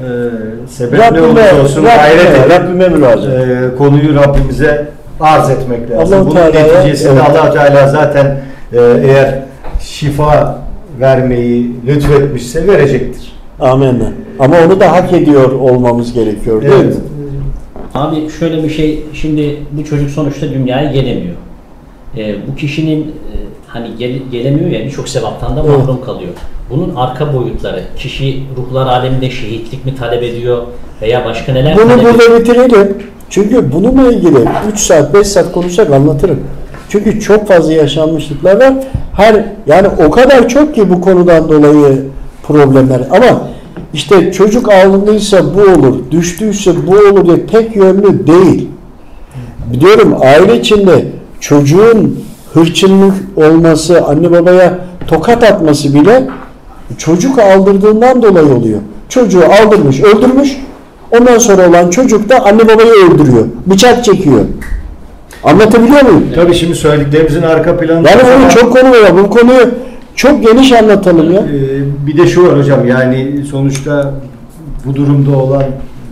[0.67, 4.87] e, sebep ne Rabbime, olursa olsun gayret Rabbime, edip Rabbime e, konuyu Rabbimize
[5.19, 6.17] arz etmek lazım.
[6.17, 7.29] Allah-u Bunun Teala'ya, neticesinde evet.
[7.29, 8.25] allah Teala zaten
[8.73, 9.39] e, eğer
[9.81, 10.59] şifa
[10.99, 13.33] vermeyi lütfetmişse verecektir.
[13.59, 14.11] Amenna.
[14.39, 16.95] Ama onu da hak ediyor olmamız gerekiyor değil Evet.
[16.95, 17.01] mi?
[17.93, 21.35] Abi şöyle bir şey, şimdi bu çocuk sonuçta dünyaya gelemiyor.
[22.17, 23.33] Ee, bu kişinin e,
[23.73, 25.77] hani gel- gelemiyor ya birçok sevaptan da Evet.
[25.77, 26.31] mahrum kalıyor.
[26.69, 30.63] Bunun arka boyutları, kişi ruhlar aleminde şehitlik mi talep ediyor
[31.01, 32.13] veya başka neler Bunu talep ediyor?
[32.19, 32.97] burada bitirelim.
[33.29, 34.37] Çünkü bununla ilgili
[34.73, 36.39] 3 saat 5 saat konuşsak anlatırım.
[36.89, 38.73] Çünkü çok fazla yaşanmışlıklar var.
[39.15, 42.01] Her yani o kadar çok ki bu konudan dolayı
[42.47, 43.01] problemler.
[43.11, 43.47] Ama
[43.93, 48.67] işte çocuk alındıysa bu olur, düştüyse bu olur diye tek yönlü değil.
[49.73, 51.05] Biliyorum aile içinde
[51.39, 52.19] çocuğun
[52.53, 56.27] hırçınlık olması, anne babaya tokat atması bile
[56.97, 58.79] çocuk aldırdığından dolayı oluyor.
[59.09, 60.57] Çocuğu aldırmış, öldürmüş.
[61.11, 63.45] Ondan sonra olan çocuk da anne babayı öldürüyor.
[63.65, 64.45] Bıçak çekiyor.
[65.43, 66.23] Anlatabiliyor muyum?
[66.35, 68.09] Tabii şimdi söylediklerimizin arka planı.
[68.09, 69.17] Yani bunun çok konu var.
[69.23, 69.69] Bu konuyu
[70.15, 71.39] çok geniş anlatalım ya.
[71.39, 74.13] Ee, bir de şu var hocam yani sonuçta
[74.85, 75.63] bu durumda olan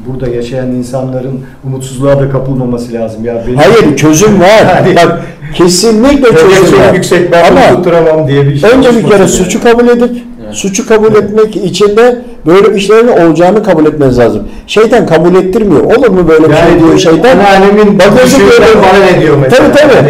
[0.07, 3.43] burada yaşayan insanların umutsuzluğa da kapılmaması lazım ya.
[3.47, 4.47] Benim Hayır çözüm var.
[4.75, 5.21] Yani- Bak
[5.53, 6.93] kesinlikle çözüm var.
[6.93, 8.69] yüksek ben Ama tutturamam diye bir şey.
[8.69, 13.63] önce bir kere olmasın suçu kabul edip suçu kabul etmek için de böyle işlerin olacağını
[13.63, 14.43] kabul etmeniz lazım.
[14.67, 15.83] Şeytan kabul ettirmiyor.
[15.83, 17.29] Olur mu böyle bir şey Yani diyor şeytan?
[17.29, 19.71] anneannemin Bakıyorsun böyle- bana ne diyor mesela?
[19.73, 20.09] Tabii tabii.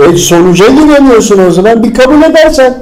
[0.00, 1.82] Yani- E, sonuca gidemiyorsun o zaman.
[1.82, 2.74] Bir kabul edersen.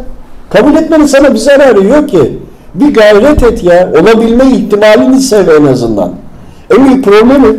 [0.50, 2.32] Kabul etmenin sana bir zararı yok ki.
[2.74, 3.88] Bir gayret et ya.
[4.02, 6.12] Olabilme ihtimalini sev en azından.
[6.70, 7.56] En büyük problemi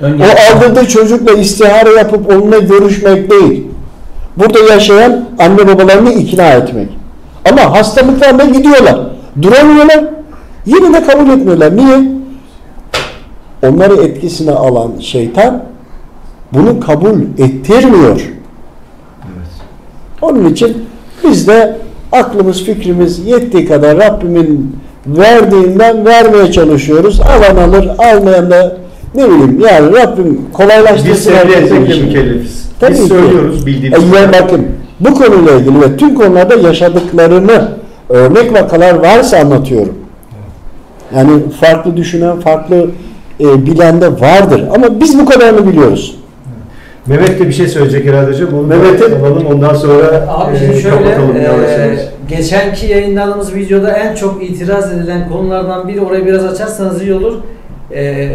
[0.00, 3.66] Önce o aldırdığı çocukla istihare yapıp onunla görüşmek değil.
[4.36, 6.88] Burada yaşayan anne babalarını ikna etmek.
[7.50, 9.00] Ama hastalıklarla gidiyorlar.
[9.42, 10.04] Duramıyorlar.
[10.66, 11.76] Yine de kabul etmiyorlar.
[11.76, 12.02] Niye?
[13.62, 15.62] Onları etkisine alan şeytan
[16.52, 18.32] bunu kabul ettirmiyor.
[20.22, 20.84] Onun için
[21.24, 21.76] biz de
[22.12, 24.76] aklımız fikrimiz yettiği kadar Rabbimin
[25.06, 27.20] verdiğinden vermeye çalışıyoruz.
[27.20, 28.76] Alan alır, almayan da
[29.14, 31.32] ne bileyim yani Rabbim Biz kolaylaştırsın.
[31.32, 32.06] etmekle işini.
[32.06, 32.68] mükellefiz.
[32.80, 33.08] Tabii Biz ki.
[33.08, 34.14] söylüyoruz bildiğimiz.
[34.14, 34.66] E, ya bakın
[35.00, 37.68] bu konuyla ilgili ve tüm konularda yaşadıklarını
[38.08, 39.94] örnek vakalar varsa anlatıyorum.
[41.16, 41.30] Yani
[41.60, 42.86] farklı düşünen, farklı
[43.40, 44.64] e, bilen de vardır.
[44.74, 46.16] Ama biz bu kadarını biliyoruz.
[47.06, 48.48] Mehmet de bir şey söyleyecek herhalde hocam.
[48.58, 53.54] Onu da Mehmet'in- alalım ondan sonra Abi e, şimdi şöyle, kapatalım yavaş e, geçenki yayınladığımız
[53.54, 57.34] videoda en çok itiraz edilen konulardan biri, orayı biraz açarsanız iyi olur.
[57.94, 58.28] E,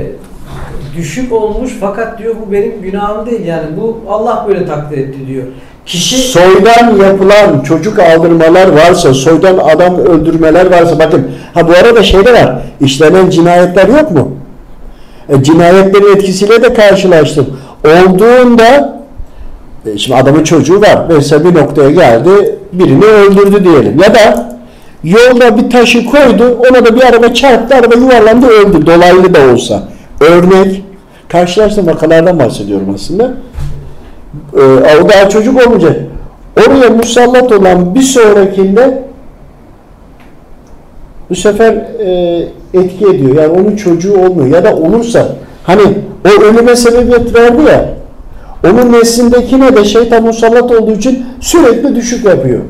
[0.97, 5.43] düşük olmuş fakat diyor bu benim günahım değil yani bu Allah böyle takdir etti diyor.
[5.85, 12.25] Kişi Soydan yapılan çocuk aldırmalar varsa, soydan adam öldürmeler varsa bakın ha bu arada şey
[12.25, 12.61] de var.
[12.81, 14.31] işlenen cinayetler yok mu?
[15.29, 17.57] E, cinayetlerin etkisiyle de karşılaştım.
[17.85, 18.99] Olduğunda
[19.85, 21.05] e, şimdi adamın çocuğu var.
[21.09, 23.99] Mesela bir noktaya geldi, birini öldürdü diyelim.
[23.99, 24.49] Ya da
[25.03, 28.85] yolda bir taşı koydu, ona da bir araba çarptı, araba yuvarlandı, öldü.
[28.85, 29.83] Dolaylı da olsa.
[30.21, 30.83] Örnek,
[31.27, 33.33] karşılaştığım vakalardan bahsediyorum aslında.
[34.53, 34.61] Ee,
[35.03, 35.99] o daha çocuk olmayacak.
[36.57, 39.03] Oraya musallat olan bir sonrakinde
[41.29, 43.35] bu sefer e, etki ediyor.
[43.35, 44.47] Yani onun çocuğu olmuyor.
[44.47, 45.27] Ya da olursa
[45.63, 45.83] hani
[46.25, 47.99] o ölüme sebebiyet verdi ya
[48.63, 52.61] onun neslindekine de şeytan musallat olduğu için sürekli düşük yapıyor.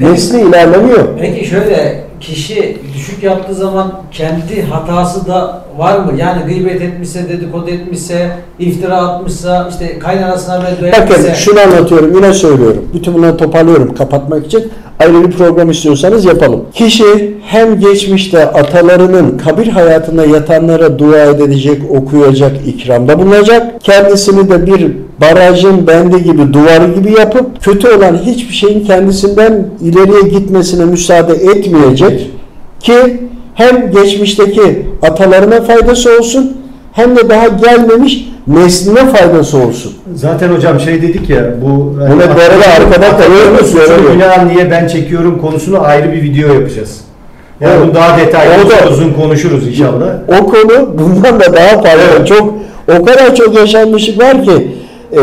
[0.00, 1.08] Nesli ilerlemiyor.
[1.20, 6.12] Peki şöyle kişi düşük yaptığı zaman kendi hatası da var mı?
[6.18, 11.34] Yani gıybet etmişse, dedikodu etmişse, iftira atmışsa, işte kaynanasına Bakın etmişse.
[11.34, 12.88] şunu anlatıyorum yine söylüyorum.
[12.94, 14.72] Bütün bunları toparlıyorum kapatmak için.
[15.00, 16.64] Ayrı bir program istiyorsanız yapalım.
[16.74, 23.80] Kişi hem geçmişte atalarının kabir hayatında yatanlara dua edilecek, okuyacak, ikramda bulunacak.
[23.80, 30.22] Kendisini de bir barajın bendi gibi, duvarı gibi yapıp kötü olan hiçbir şeyin kendisinden ileriye
[30.38, 32.30] gitmesine müsaade etmeyecek
[32.80, 33.20] ki
[33.54, 36.56] hem geçmişteki atalarına faydası olsun
[36.92, 39.92] hem de daha gelmemiş nesline faydası olsun.
[40.14, 43.58] Zaten hocam şey dedik ya bu hani Mehmet bu arada arkada kalıyor mu?
[43.58, 44.12] suçu Söylemiyor.
[44.12, 47.00] günah niye ben çekiyorum konusunu ayrı bir video yapacağız.
[47.60, 47.86] Yani Evet.
[47.86, 50.06] bunu daha detaylı O da- uzun konuşuruz inşallah.
[50.40, 51.90] O konu bundan da daha fazla.
[52.16, 52.26] Evet.
[52.26, 52.54] Çok
[53.00, 54.68] o kadar çok yaşanmışlık var ki
[55.12, 55.20] e,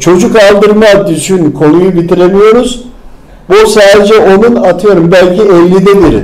[0.00, 2.84] çocuk aldırma düşün konuyu bitiremiyoruz.
[3.48, 6.22] Bu sadece onun atıyorum belki 50'de biri.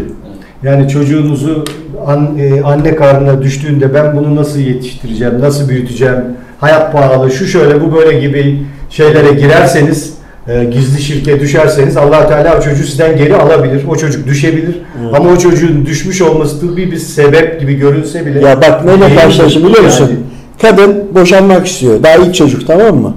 [0.62, 1.64] Yani çocuğunuzu
[2.06, 6.16] an- e, anne karnına düştüğünde ben bunu nasıl yetiştireceğim, nasıl büyüteceğim,
[6.60, 10.14] hayat pahalı, şu şöyle bu böyle gibi şeylere girerseniz,
[10.48, 13.82] e, gizli şirke düşerseniz allah Teala o çocuğu sizden geri alabilir.
[13.90, 14.78] O çocuk düşebilir.
[15.04, 15.14] Evet.
[15.16, 19.20] Ama o çocuğun düşmüş olması tıbbi bir sebep gibi görünse bile Ya bak neyle değil.
[19.20, 20.04] karşılaştım biliyor musun?
[20.10, 20.18] Yani
[20.62, 22.02] Kadın boşanmak istiyor.
[22.02, 23.14] Daha ilk çocuk tamam mı?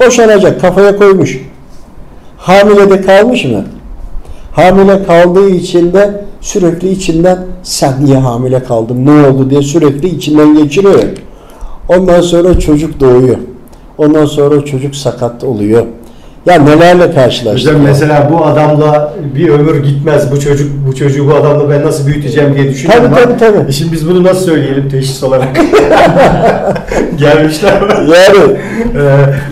[0.00, 1.40] Boşanacak kafaya koymuş.
[2.36, 3.64] Hamile de kalmış mı?
[4.52, 10.54] Hamile kaldığı için de sürekli içinden sen niye hamile kaldın ne oldu diye sürekli içinden
[10.54, 11.02] geçiriyor.
[11.88, 13.36] Ondan sonra çocuk doğuyor.
[13.98, 15.86] Ondan sonra çocuk sakat oluyor.
[16.46, 17.70] Ya nelerle karşılaştık.
[17.70, 20.30] Hocam mesela bu adamla bir ömür gitmez.
[20.32, 23.10] Bu çocuk bu çocuğu bu adamla ben nasıl büyüteceğim diye düşünüyorum.
[23.14, 23.68] Tabii, tabii, tabii.
[23.68, 25.48] e Şimdi biz bunu nasıl söyleyelim teşhis olarak?
[27.18, 27.72] Gelmişler.
[27.90, 28.56] Yani
[28.96, 29.00] Ee,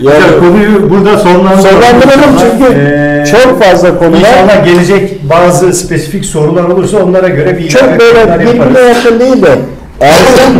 [0.01, 1.61] Yani- hocam konuyu burada sonlandıralım.
[1.81, 4.17] sonlandıralım çünkü Ee, çok fazla konu var.
[4.17, 9.49] İnşallah gelecek bazı spesifik sorular olursa onlara göre bir Çok böyle birbirine yakın değil de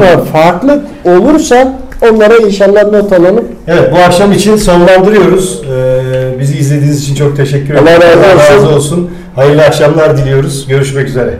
[0.01, 3.45] ve farklı olursa onlara inşallah not alalım.
[3.67, 5.61] Evet bu akşam için sonlandırıyoruz.
[5.71, 8.19] Ee, bizi izlediğiniz için çok teşekkür Allah ederim.
[8.19, 8.75] razı olsun.
[8.75, 9.09] olsun.
[9.35, 10.67] Hayırlı akşamlar diliyoruz.
[10.67, 11.37] Görüşmek üzere.